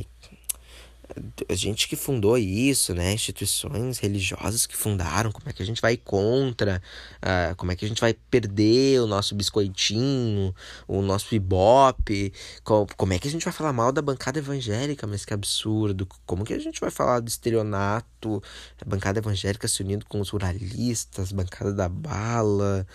a 1.50 1.56
gente 1.56 1.88
que 1.88 1.96
fundou 1.96 2.38
isso, 2.38 2.94
né? 2.94 3.14
Instituições 3.14 4.00
religiosas 4.00 4.66
que 4.66 4.76
fundaram, 4.76 5.32
como 5.32 5.50
é 5.50 5.54
que 5.54 5.62
a 5.62 5.66
gente 5.66 5.82
vai 5.82 5.98
contra? 5.98 6.82
Uh, 7.18 7.56
como 7.56 7.72
é 7.72 7.76
que 7.76 7.86
a 7.86 7.88
gente 7.88 8.02
vai 8.02 8.14
perder 8.14 9.02
o 9.02 9.08
nosso 9.08 9.36
biscoitinho, 9.36 10.54
o 10.88 11.02
nosso 11.02 11.36
ibope? 11.36 12.34
Como, 12.64 12.88
como 12.98 13.14
é 13.14 13.20
que 13.20 13.28
a 13.28 13.32
gente 13.32 13.44
vai 13.44 13.54
falar 13.54 13.74
mal 13.74 13.92
da 13.92 14.02
bancada 14.02 14.40
evangélica? 14.40 15.06
Mas 15.06 15.26
que 15.26 15.34
absurdo! 15.34 16.08
Como 16.26 16.44
que 16.44 16.54
a 16.54 16.60
gente 16.60 16.80
vai 16.80 16.92
falar 16.92 17.20
do 17.20 17.28
estelionato? 17.28 18.42
A 18.82 18.86
bancada 18.86 19.20
evangélica 19.20 19.68
se 19.68 19.82
unindo 19.84 20.06
com 20.06 20.20
os 20.20 20.30
ruralistas, 20.30 21.32
bancada 21.32 21.74
da 21.74 21.90
bala. 21.90 22.88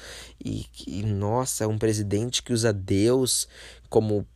E, 0.44 0.66
e 0.87 1.02
nossa, 1.02 1.68
um 1.68 1.78
presidente 1.78 2.42
que 2.42 2.52
usa 2.52 2.72
Deus 2.72 3.46
como 3.88 4.26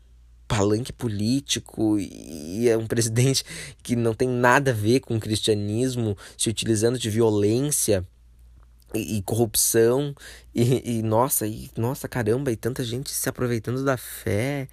palanque 0.52 0.92
político 0.92 1.98
e 1.98 2.68
é 2.68 2.76
um 2.76 2.86
presidente 2.86 3.42
que 3.82 3.96
não 3.96 4.12
tem 4.12 4.28
nada 4.28 4.70
a 4.70 4.74
ver 4.74 5.00
com 5.00 5.16
o 5.16 5.20
cristianismo, 5.20 6.14
se 6.36 6.50
utilizando 6.50 6.98
de 6.98 7.08
violência 7.08 8.06
e, 8.94 9.16
e 9.16 9.22
corrupção. 9.22 10.14
E, 10.54 10.98
e, 10.98 11.02
nossa, 11.02 11.46
e 11.46 11.70
nossa 11.74 12.06
caramba, 12.06 12.52
e 12.52 12.56
tanta 12.56 12.84
gente 12.84 13.10
se 13.10 13.28
aproveitando 13.30 13.82
da 13.82 13.96
fé. 13.96 14.68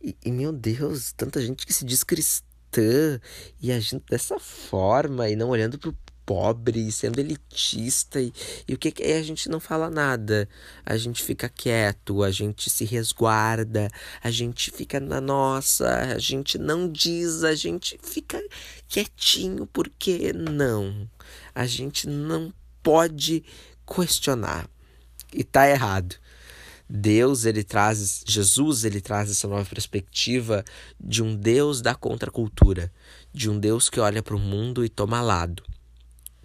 E, 0.00 0.16
e 0.24 0.30
meu 0.30 0.52
Deus, 0.52 1.12
tanta 1.12 1.44
gente 1.44 1.66
que 1.66 1.72
se 1.72 1.84
diz 1.84 2.04
cristã 2.04 3.20
e 3.60 3.72
agindo 3.72 4.04
dessa 4.08 4.38
forma 4.38 5.28
e 5.28 5.34
não 5.34 5.48
olhando 5.48 5.78
pro 5.80 5.92
pobre, 6.24 6.90
sendo 6.90 7.20
elitista 7.20 8.20
e, 8.20 8.32
e 8.66 8.74
o 8.74 8.78
que, 8.78 8.92
é? 9.02 9.18
A 9.18 9.22
gente 9.22 9.48
não 9.48 9.60
fala 9.60 9.90
nada, 9.90 10.48
a 10.84 10.96
gente 10.96 11.22
fica 11.22 11.48
quieto, 11.48 12.22
a 12.22 12.30
gente 12.30 12.70
se 12.70 12.84
resguarda, 12.84 13.90
a 14.22 14.30
gente 14.30 14.70
fica 14.70 14.98
na 14.98 15.20
nossa, 15.20 15.88
a 16.14 16.18
gente 16.18 16.58
não 16.58 16.90
diz, 16.90 17.44
a 17.44 17.54
gente 17.54 17.98
fica 18.02 18.42
quietinho 18.88 19.66
porque 19.66 20.32
não, 20.32 21.08
a 21.54 21.66
gente 21.66 22.08
não 22.08 22.52
pode 22.82 23.44
questionar 23.86 24.68
e 25.32 25.44
tá 25.44 25.68
errado. 25.68 26.16
Deus 26.86 27.46
ele 27.46 27.64
traz, 27.64 28.22
Jesus 28.26 28.84
ele 28.84 29.00
traz 29.00 29.30
essa 29.30 29.48
nova 29.48 29.64
perspectiva 29.64 30.62
de 31.00 31.22
um 31.22 31.34
Deus 31.34 31.80
da 31.80 31.94
contracultura, 31.94 32.92
de 33.32 33.48
um 33.48 33.58
Deus 33.58 33.88
que 33.88 33.98
olha 33.98 34.22
para 34.22 34.36
o 34.36 34.38
mundo 34.38 34.84
e 34.84 34.88
toma 34.90 35.22
lado 35.22 35.62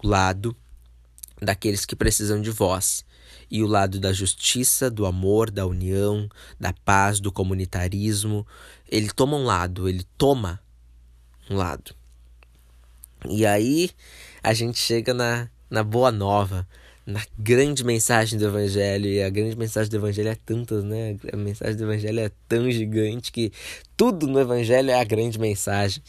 lado 0.07 0.55
daqueles 1.41 1.85
que 1.85 1.95
precisam 1.95 2.41
de 2.41 2.51
voz 2.51 3.05
e 3.51 3.63
o 3.63 3.67
lado 3.67 3.99
da 3.99 4.13
justiça, 4.13 4.89
do 4.89 5.05
amor, 5.05 5.49
da 5.49 5.65
união, 5.65 6.29
da 6.59 6.71
paz, 6.71 7.19
do 7.19 7.31
comunitarismo. 7.31 8.45
Ele 8.87 9.09
toma 9.09 9.37
um 9.37 9.43
lado, 9.43 9.89
ele 9.89 10.05
toma 10.17 10.59
um 11.49 11.55
lado. 11.55 11.95
E 13.27 13.45
aí 13.45 13.89
a 14.43 14.53
gente 14.53 14.77
chega 14.77 15.13
na, 15.13 15.49
na 15.69 15.83
boa 15.83 16.11
nova, 16.11 16.67
na 17.05 17.21
grande 17.37 17.83
mensagem 17.83 18.37
do 18.37 18.45
Evangelho. 18.45 19.07
E 19.07 19.23
a 19.23 19.29
grande 19.29 19.55
mensagem 19.55 19.89
do 19.89 19.97
Evangelho 19.97 20.29
é 20.29 20.35
tantas, 20.35 20.83
né? 20.83 21.17
A 21.33 21.37
mensagem 21.37 21.75
do 21.75 21.83
Evangelho 21.83 22.19
é 22.19 22.31
tão 22.47 22.69
gigante 22.69 23.31
que 23.31 23.51
tudo 23.99 24.27
no 24.27 24.39
Evangelho 24.39 24.91
é 24.91 24.93
a 24.97 25.03
grande 25.03 25.37
mensagem. 25.37 26.01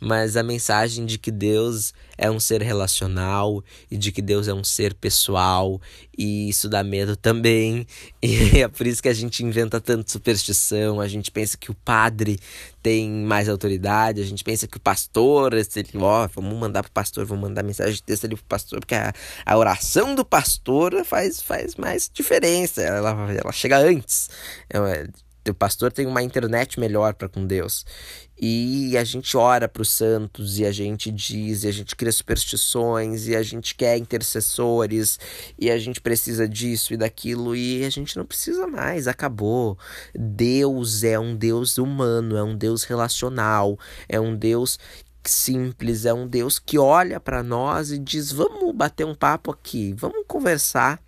Mas 0.00 0.36
a 0.36 0.42
mensagem 0.42 1.06
de 1.06 1.16
que 1.16 1.30
Deus 1.30 1.94
é 2.18 2.28
um 2.28 2.40
ser 2.40 2.60
relacional 2.60 3.62
e 3.88 3.96
de 3.96 4.10
que 4.10 4.20
Deus 4.20 4.48
é 4.48 4.52
um 4.52 4.64
ser 4.64 4.92
pessoal. 4.94 5.80
E 6.18 6.48
isso 6.48 6.68
dá 6.68 6.82
medo 6.82 7.14
também. 7.14 7.86
E 8.20 8.58
é 8.60 8.66
por 8.66 8.84
isso 8.84 9.00
que 9.00 9.08
a 9.08 9.14
gente 9.14 9.44
inventa 9.44 9.80
tanto 9.80 10.10
superstição. 10.10 11.00
A 11.00 11.06
gente 11.06 11.30
pensa 11.30 11.56
que 11.56 11.70
o 11.70 11.74
padre 11.74 12.36
tem 12.82 13.08
mais 13.08 13.48
autoridade. 13.48 14.20
A 14.20 14.26
gente 14.26 14.42
pensa 14.42 14.66
que 14.66 14.78
o 14.78 14.80
pastor, 14.80 15.54
ele, 15.54 15.88
ó, 15.94 16.26
vamos 16.26 16.58
mandar 16.58 16.82
pro 16.82 16.90
pastor, 16.90 17.24
vamos 17.26 17.48
mandar 17.48 17.62
mensagem 17.62 17.94
de 17.94 18.02
texto 18.02 18.24
ali 18.24 18.34
pro 18.34 18.44
pastor, 18.44 18.80
porque 18.80 18.96
a, 18.96 19.12
a 19.46 19.56
oração 19.56 20.16
do 20.16 20.24
pastor 20.24 21.04
faz, 21.04 21.40
faz 21.40 21.76
mais 21.76 22.10
diferença. 22.12 22.82
Ela, 22.82 23.32
ela 23.32 23.52
chega 23.52 23.78
antes. 23.78 24.28
É, 24.68 25.06
o 25.50 25.54
pastor 25.54 25.92
tem 25.92 26.06
uma 26.06 26.22
internet 26.22 26.78
melhor 26.78 27.14
para 27.14 27.28
com 27.28 27.46
Deus. 27.46 27.84
E 28.38 28.96
a 28.98 29.04
gente 29.04 29.34
ora 29.36 29.66
para 29.66 29.80
os 29.80 29.88
santos, 29.88 30.58
e 30.58 30.66
a 30.66 30.70
gente 30.70 31.10
diz, 31.10 31.64
e 31.64 31.68
a 31.68 31.72
gente 31.72 31.96
cria 31.96 32.12
superstições, 32.12 33.26
e 33.26 33.34
a 33.34 33.42
gente 33.42 33.74
quer 33.74 33.96
intercessores, 33.96 35.18
e 35.58 35.70
a 35.70 35.78
gente 35.78 36.02
precisa 36.02 36.46
disso 36.46 36.92
e 36.92 36.98
daquilo, 36.98 37.56
e 37.56 37.84
a 37.84 37.90
gente 37.90 38.16
não 38.16 38.26
precisa 38.26 38.66
mais, 38.66 39.08
acabou. 39.08 39.78
Deus 40.14 41.02
é 41.02 41.18
um 41.18 41.34
Deus 41.34 41.78
humano, 41.78 42.36
é 42.36 42.42
um 42.42 42.54
Deus 42.56 42.84
relacional, 42.84 43.78
é 44.06 44.20
um 44.20 44.36
Deus 44.36 44.78
simples, 45.24 46.04
é 46.04 46.12
um 46.12 46.28
Deus 46.28 46.58
que 46.58 46.78
olha 46.78 47.18
para 47.18 47.42
nós 47.42 47.90
e 47.90 47.98
diz: 47.98 48.30
vamos 48.30 48.74
bater 48.74 49.06
um 49.06 49.14
papo 49.14 49.50
aqui, 49.50 49.94
vamos 49.94 50.24
conversar. 50.26 51.00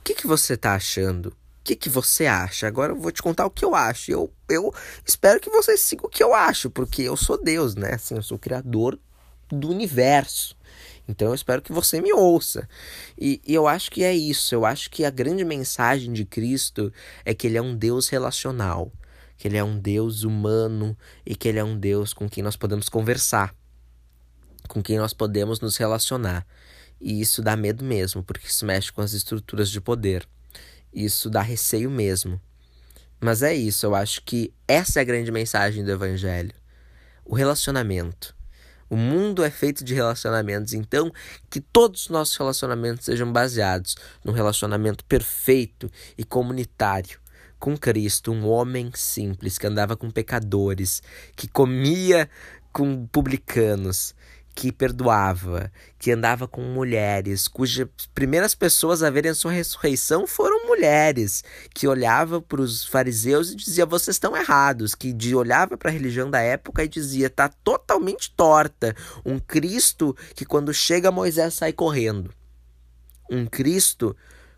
O 0.00 0.04
que, 0.04 0.14
que 0.14 0.26
você 0.26 0.54
está 0.54 0.74
achando? 0.74 1.34
Que, 1.64 1.74
que 1.74 1.88
você 1.88 2.26
acha? 2.26 2.66
Agora 2.66 2.92
eu 2.92 3.00
vou 3.00 3.10
te 3.10 3.22
contar 3.22 3.46
o 3.46 3.50
que 3.50 3.64
eu 3.64 3.74
acho. 3.74 4.10
Eu, 4.10 4.32
eu 4.48 4.72
espero 5.04 5.40
que 5.40 5.48
você 5.48 5.76
siga 5.78 6.06
o 6.06 6.10
que 6.10 6.22
eu 6.22 6.34
acho, 6.34 6.68
porque 6.70 7.02
eu 7.02 7.16
sou 7.16 7.42
Deus, 7.42 7.74
né? 7.74 7.94
Assim, 7.94 8.14
eu 8.14 8.22
sou 8.22 8.36
o 8.36 8.40
criador 8.40 8.98
do 9.48 9.70
universo. 9.70 10.54
Então 11.08 11.28
eu 11.28 11.34
espero 11.34 11.62
que 11.62 11.72
você 11.72 12.02
me 12.02 12.12
ouça. 12.12 12.68
E, 13.18 13.40
e, 13.46 13.54
eu 13.54 13.66
acho 13.66 13.90
que 13.90 14.04
é 14.04 14.14
isso. 14.14 14.54
Eu 14.54 14.66
acho 14.66 14.90
que 14.90 15.04
a 15.04 15.10
grande 15.10 15.42
mensagem 15.44 16.12
de 16.12 16.26
Cristo 16.26 16.92
é 17.24 17.34
que 17.34 17.46
ele 17.46 17.56
é 17.56 17.62
um 17.62 17.74
Deus 17.74 18.08
relacional, 18.08 18.92
que 19.38 19.48
ele 19.48 19.56
é 19.56 19.64
um 19.64 19.78
Deus 19.78 20.22
humano 20.22 20.96
e 21.24 21.34
que 21.34 21.48
ele 21.48 21.58
é 21.58 21.64
um 21.64 21.78
Deus 21.78 22.12
com 22.12 22.28
quem 22.28 22.42
nós 22.42 22.56
podemos 22.56 22.90
conversar, 22.90 23.54
com 24.68 24.82
quem 24.82 24.98
nós 24.98 25.14
podemos 25.14 25.60
nos 25.60 25.78
relacionar. 25.78 26.46
E 27.00 27.20
isso 27.20 27.42
dá 27.42 27.56
medo 27.56 27.84
mesmo, 27.84 28.22
porque 28.22 28.46
isso 28.46 28.66
mexe 28.66 28.92
com 28.92 29.00
as 29.00 29.12
estruturas 29.14 29.70
de 29.70 29.80
poder. 29.80 30.26
Isso 30.94 31.28
dá 31.28 31.42
receio 31.42 31.90
mesmo. 31.90 32.40
Mas 33.20 33.42
é 33.42 33.54
isso, 33.54 33.86
eu 33.86 33.94
acho 33.94 34.22
que 34.22 34.52
essa 34.68 35.00
é 35.00 35.02
a 35.02 35.04
grande 35.04 35.32
mensagem 35.32 35.84
do 35.84 35.90
Evangelho. 35.90 36.52
O 37.24 37.34
relacionamento. 37.34 38.34
O 38.88 38.96
mundo 38.96 39.42
é 39.42 39.50
feito 39.50 39.82
de 39.82 39.94
relacionamentos, 39.94 40.72
então 40.72 41.10
que 41.50 41.60
todos 41.60 42.02
os 42.02 42.08
nossos 42.10 42.36
relacionamentos 42.36 43.06
sejam 43.06 43.32
baseados 43.32 43.96
num 44.22 44.32
relacionamento 44.32 45.04
perfeito 45.06 45.90
e 46.16 46.22
comunitário 46.22 47.18
com 47.58 47.78
Cristo, 47.78 48.30
um 48.30 48.46
homem 48.46 48.90
simples 48.94 49.56
que 49.56 49.66
andava 49.66 49.96
com 49.96 50.10
pecadores, 50.10 51.02
que 51.34 51.48
comia 51.48 52.28
com 52.70 53.06
publicanos, 53.06 54.14
que 54.54 54.70
perdoava, 54.70 55.72
que 55.98 56.12
andava 56.12 56.46
com 56.46 56.60
mulheres, 56.60 57.48
cujas 57.48 57.88
primeiras 58.14 58.54
pessoas 58.54 59.02
a 59.02 59.08
verem 59.08 59.30
a 59.30 59.34
sua 59.34 59.52
ressurreição 59.52 60.26
foram 60.26 60.63
mulheres, 60.74 61.44
que 61.74 61.86
olhava 61.86 62.40
para 62.40 62.60
os 62.60 62.84
fariseus 62.84 63.50
e 63.50 63.56
dizia: 63.56 63.86
vocês 63.86 64.16
estão 64.16 64.36
errados, 64.36 64.94
que 64.94 65.12
de, 65.12 65.34
olhava 65.34 65.76
para 65.76 65.90
a 65.90 65.92
religião 65.92 66.30
da 66.30 66.40
época 66.40 66.84
e 66.84 66.88
dizia: 66.88 67.26
está 67.26 67.48
totalmente 67.48 68.30
torta. 68.30 68.94
Um 69.24 69.38
Cristo 69.38 70.16
que 70.34 70.44
quando 70.44 70.72
chega 70.72 71.10
Moisés 71.10 71.54
sai 71.54 71.72
correndo. 71.72 72.30
Um 73.30 73.46
Cristo 73.46 74.16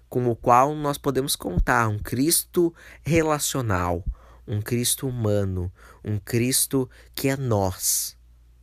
com 0.08 0.28
o 0.28 0.36
qual 0.36 0.74
nós 0.74 0.98
podemos 0.98 1.36
contar, 1.36 1.88
um 1.88 1.98
Cristo 1.98 2.74
relacional, 3.02 4.04
um 4.46 4.60
Cristo 4.60 5.08
humano, 5.08 5.72
um 6.04 6.18
Cristo 6.18 6.88
que 7.14 7.28
é 7.28 7.36
nós 7.36 8.16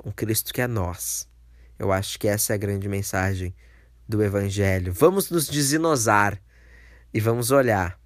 um 0.04 0.12
Cristo 0.12 0.54
que 0.54 0.62
é 0.62 0.68
nós. 0.68 1.28
Eu 1.80 1.92
acho 1.92 2.20
que 2.20 2.28
essa 2.28 2.54
é 2.54 2.56
a 2.56 2.58
grande 2.58 2.88
mensagem 2.88 3.56
do 4.08 4.22
Evangelho. 4.22 4.94
Vamos 4.94 5.30
nos 5.30 5.48
desinosar 5.48 6.40
e 7.14 7.20
vamos 7.20 7.52
olhar 7.52 8.00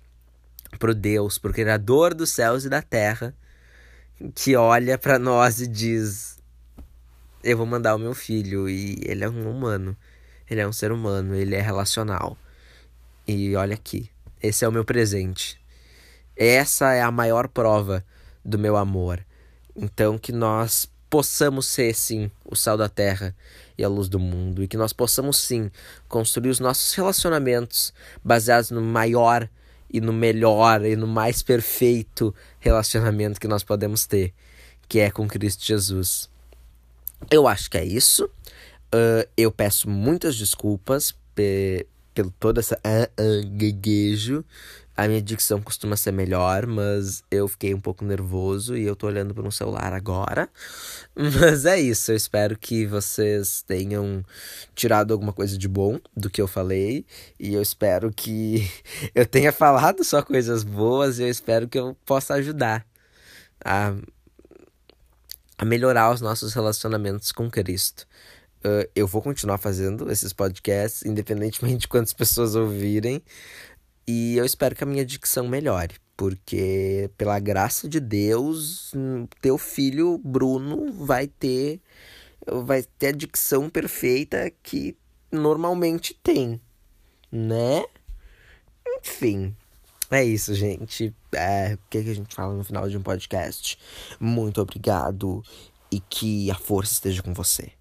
para 0.78 0.92
o 0.92 0.96
Deus, 0.96 1.38
para 1.38 1.52
o 1.52 1.54
Criador 1.54 2.14
dos 2.14 2.30
céus 2.30 2.66
e 2.66 2.70
da 2.70 2.82
terra, 2.82 3.34
que 4.36 4.56
olha 4.56 4.98
para 4.98 5.18
nós 5.18 5.62
e 5.62 5.68
diz: 5.68 6.40
Eu 7.44 7.58
vou 7.58 7.66
mandar 7.66 7.96
o 7.96 8.00
meu 8.00 8.14
filho, 8.14 8.68
e 8.68 9.00
ele 9.04 9.24
é 9.24 9.30
um 9.30 9.50
humano, 9.50 9.96
ele 10.50 10.62
é 10.62 10.68
um 10.68 10.74
ser 10.74 10.92
humano, 10.92 11.34
ele 11.34 11.56
é 11.56 11.62
relacional. 11.62 12.38
E 13.28 13.56
olha 13.56 13.76
aqui, 13.76 14.10
esse 14.42 14.66
é 14.66 14.68
o 14.68 14.72
meu 14.72 14.84
presente. 14.84 15.60
Essa 16.36 16.94
é 16.94 17.02
a 17.02 17.12
maior 17.12 17.48
prova 17.48 18.06
do 18.44 18.60
meu 18.60 18.78
amor. 18.78 19.26
Então, 19.76 20.18
que 20.18 20.32
nós 20.32 20.90
possamos 21.10 21.68
ser, 21.68 21.94
sim, 21.96 22.30
o 22.46 22.56
sal 22.56 22.78
da 22.78 22.90
terra 22.90 23.36
e 23.78 23.84
a 23.84 23.88
luz 23.88 24.10
do 24.10 24.20
mundo, 24.20 24.64
e 24.64 24.68
que 24.68 24.78
nós 24.78 24.92
possamos, 24.92 25.38
sim, 25.38 25.70
construir 26.08 26.50
os 26.50 26.60
nossos 26.60 26.94
relacionamentos 26.94 27.94
baseados 28.24 28.72
no 28.72 28.82
maior 28.82 29.48
e 29.90 30.02
no 30.02 30.12
melhor 30.12 30.84
e 30.84 30.96
no 30.96 31.08
mais 31.08 31.42
perfeito 31.42 32.34
relacionamento 32.60 33.40
que 33.40 33.48
nós 33.48 33.64
podemos 33.64 34.06
ter, 34.06 34.34
que 34.88 35.00
é 35.00 35.12
com 35.12 35.28
Cristo 35.28 35.66
Jesus. 35.66 36.30
Eu 37.30 37.48
acho 37.48 37.70
que 37.70 37.78
é 37.78 37.86
isso. 37.86 38.26
Uh, 38.94 39.28
eu 39.36 39.52
peço 39.52 39.90
muitas 39.90 40.36
desculpas 40.36 41.16
pelo 41.36 42.32
todo 42.40 42.60
esse 42.60 42.76
gaguejo. 43.58 44.44
A 44.98 45.08
minha 45.08 45.22
dicção 45.22 45.62
costuma 45.62 45.96
ser 45.96 46.12
melhor, 46.12 46.66
mas 46.66 47.24
eu 47.30 47.48
fiquei 47.48 47.72
um 47.72 47.80
pouco 47.80 48.04
nervoso 48.04 48.76
e 48.76 48.84
eu 48.84 48.96
tô 48.96 49.06
olhando 49.06 49.32
para 49.32 49.48
um 49.48 49.52
celular 49.52 49.94
agora. 49.94 50.50
Mas 51.16 51.66
é 51.66 51.80
isso, 51.80 52.12
eu 52.12 52.16
espero 52.16 52.58
que 52.58 52.86
vocês 52.88 53.62
tenham 53.62 54.26
tirado 54.74 55.14
alguma 55.14 55.32
coisa 55.32 55.56
de 55.56 55.68
bom 55.68 56.00
do 56.16 56.32
que 56.32 56.42
eu 56.42 56.48
falei 56.48 57.06
e 57.40 57.54
eu 57.54 57.62
espero 57.62 58.12
que 58.12 58.68
eu 59.14 59.26
tenha 59.26 59.52
falado 59.52 60.04
só 60.04 60.24
coisas 60.24 60.64
boas 60.64 61.20
e 61.20 61.24
eu 61.24 61.30
espero 61.30 61.68
que 61.68 61.78
eu 61.78 61.96
possa 62.04 62.34
ajudar 62.34 62.84
a, 63.64 63.94
a 65.60 65.64
melhorar 65.66 66.12
os 66.12 66.22
nossos 66.22 66.56
relacionamentos 66.56 67.32
com 67.32 67.52
Cristo. 67.52 68.08
Uh, 68.66 68.90
eu 68.96 69.06
vou 69.06 69.22
continuar 69.22 69.60
fazendo 69.60 70.12
esses 70.12 70.34
podcasts, 70.34 71.04
independentemente 71.06 71.82
de 71.82 71.88
quantas 71.88 72.14
pessoas 72.14 72.56
ouvirem. 72.56 73.22
E 74.08 74.38
eu 74.38 74.46
espero 74.46 74.76
que 74.76 74.84
a 74.84 74.88
minha 74.88 75.06
dicção 75.06 75.48
melhore, 75.48 75.96
porque 76.16 77.10
pela 77.18 77.40
graça 77.40 77.90
de 77.90 78.00
Deus, 78.00 78.94
teu 79.42 79.58
filho 79.58 80.18
Bruno 80.24 80.92
vai 80.94 81.28
ter 81.28 81.82
vai 82.50 82.84
ter 82.98 83.08
a 83.08 83.12
dicção 83.12 83.70
perfeita 83.70 84.50
que 84.64 84.96
normalmente 85.30 86.14
tem, 86.24 86.62
né? 87.30 87.84
Enfim, 89.00 89.54
é 90.10 90.24
isso, 90.24 90.54
gente. 90.54 91.14
É, 91.34 91.74
o 91.74 91.80
que, 91.90 92.02
que 92.02 92.10
a 92.10 92.16
gente 92.16 92.34
fala 92.34 92.54
no 92.54 92.64
final 92.64 92.88
de 92.88 92.98
um 92.98 93.02
podcast? 93.02 93.78
Muito 94.20 94.62
obrigado 94.62 95.44
e 95.92 96.00
que 96.00 96.50
a 96.50 96.56
força 96.56 96.94
esteja 96.94 97.22
com 97.22 97.34
você. 97.34 97.72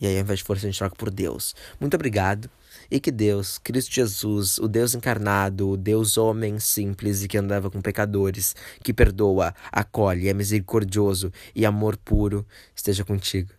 E 0.00 0.06
aí, 0.06 0.16
ao 0.16 0.22
invés 0.22 0.40
de 0.40 0.44
força, 0.44 0.66
a 0.66 0.70
gente 0.70 0.78
troca 0.78 0.96
por 0.96 1.10
Deus. 1.10 1.54
Muito 1.80 1.94
obrigado. 1.94 2.50
E 2.90 3.00
que 3.00 3.10
Deus, 3.10 3.58
Cristo 3.58 3.94
Jesus, 3.94 4.58
o 4.58 4.68
Deus 4.68 4.94
encarnado, 4.94 5.70
o 5.70 5.76
Deus 5.76 6.16
homem 6.16 6.58
simples 6.58 7.22
e 7.22 7.28
que 7.28 7.38
andava 7.38 7.70
com 7.70 7.80
pecadores, 7.80 8.54
que 8.82 8.92
perdoa, 8.92 9.54
acolhe, 9.72 10.28
é 10.28 10.34
misericordioso 10.34 11.32
e 11.54 11.66
amor 11.66 11.96
puro, 11.96 12.46
esteja 12.74 13.04
contigo. 13.04 13.50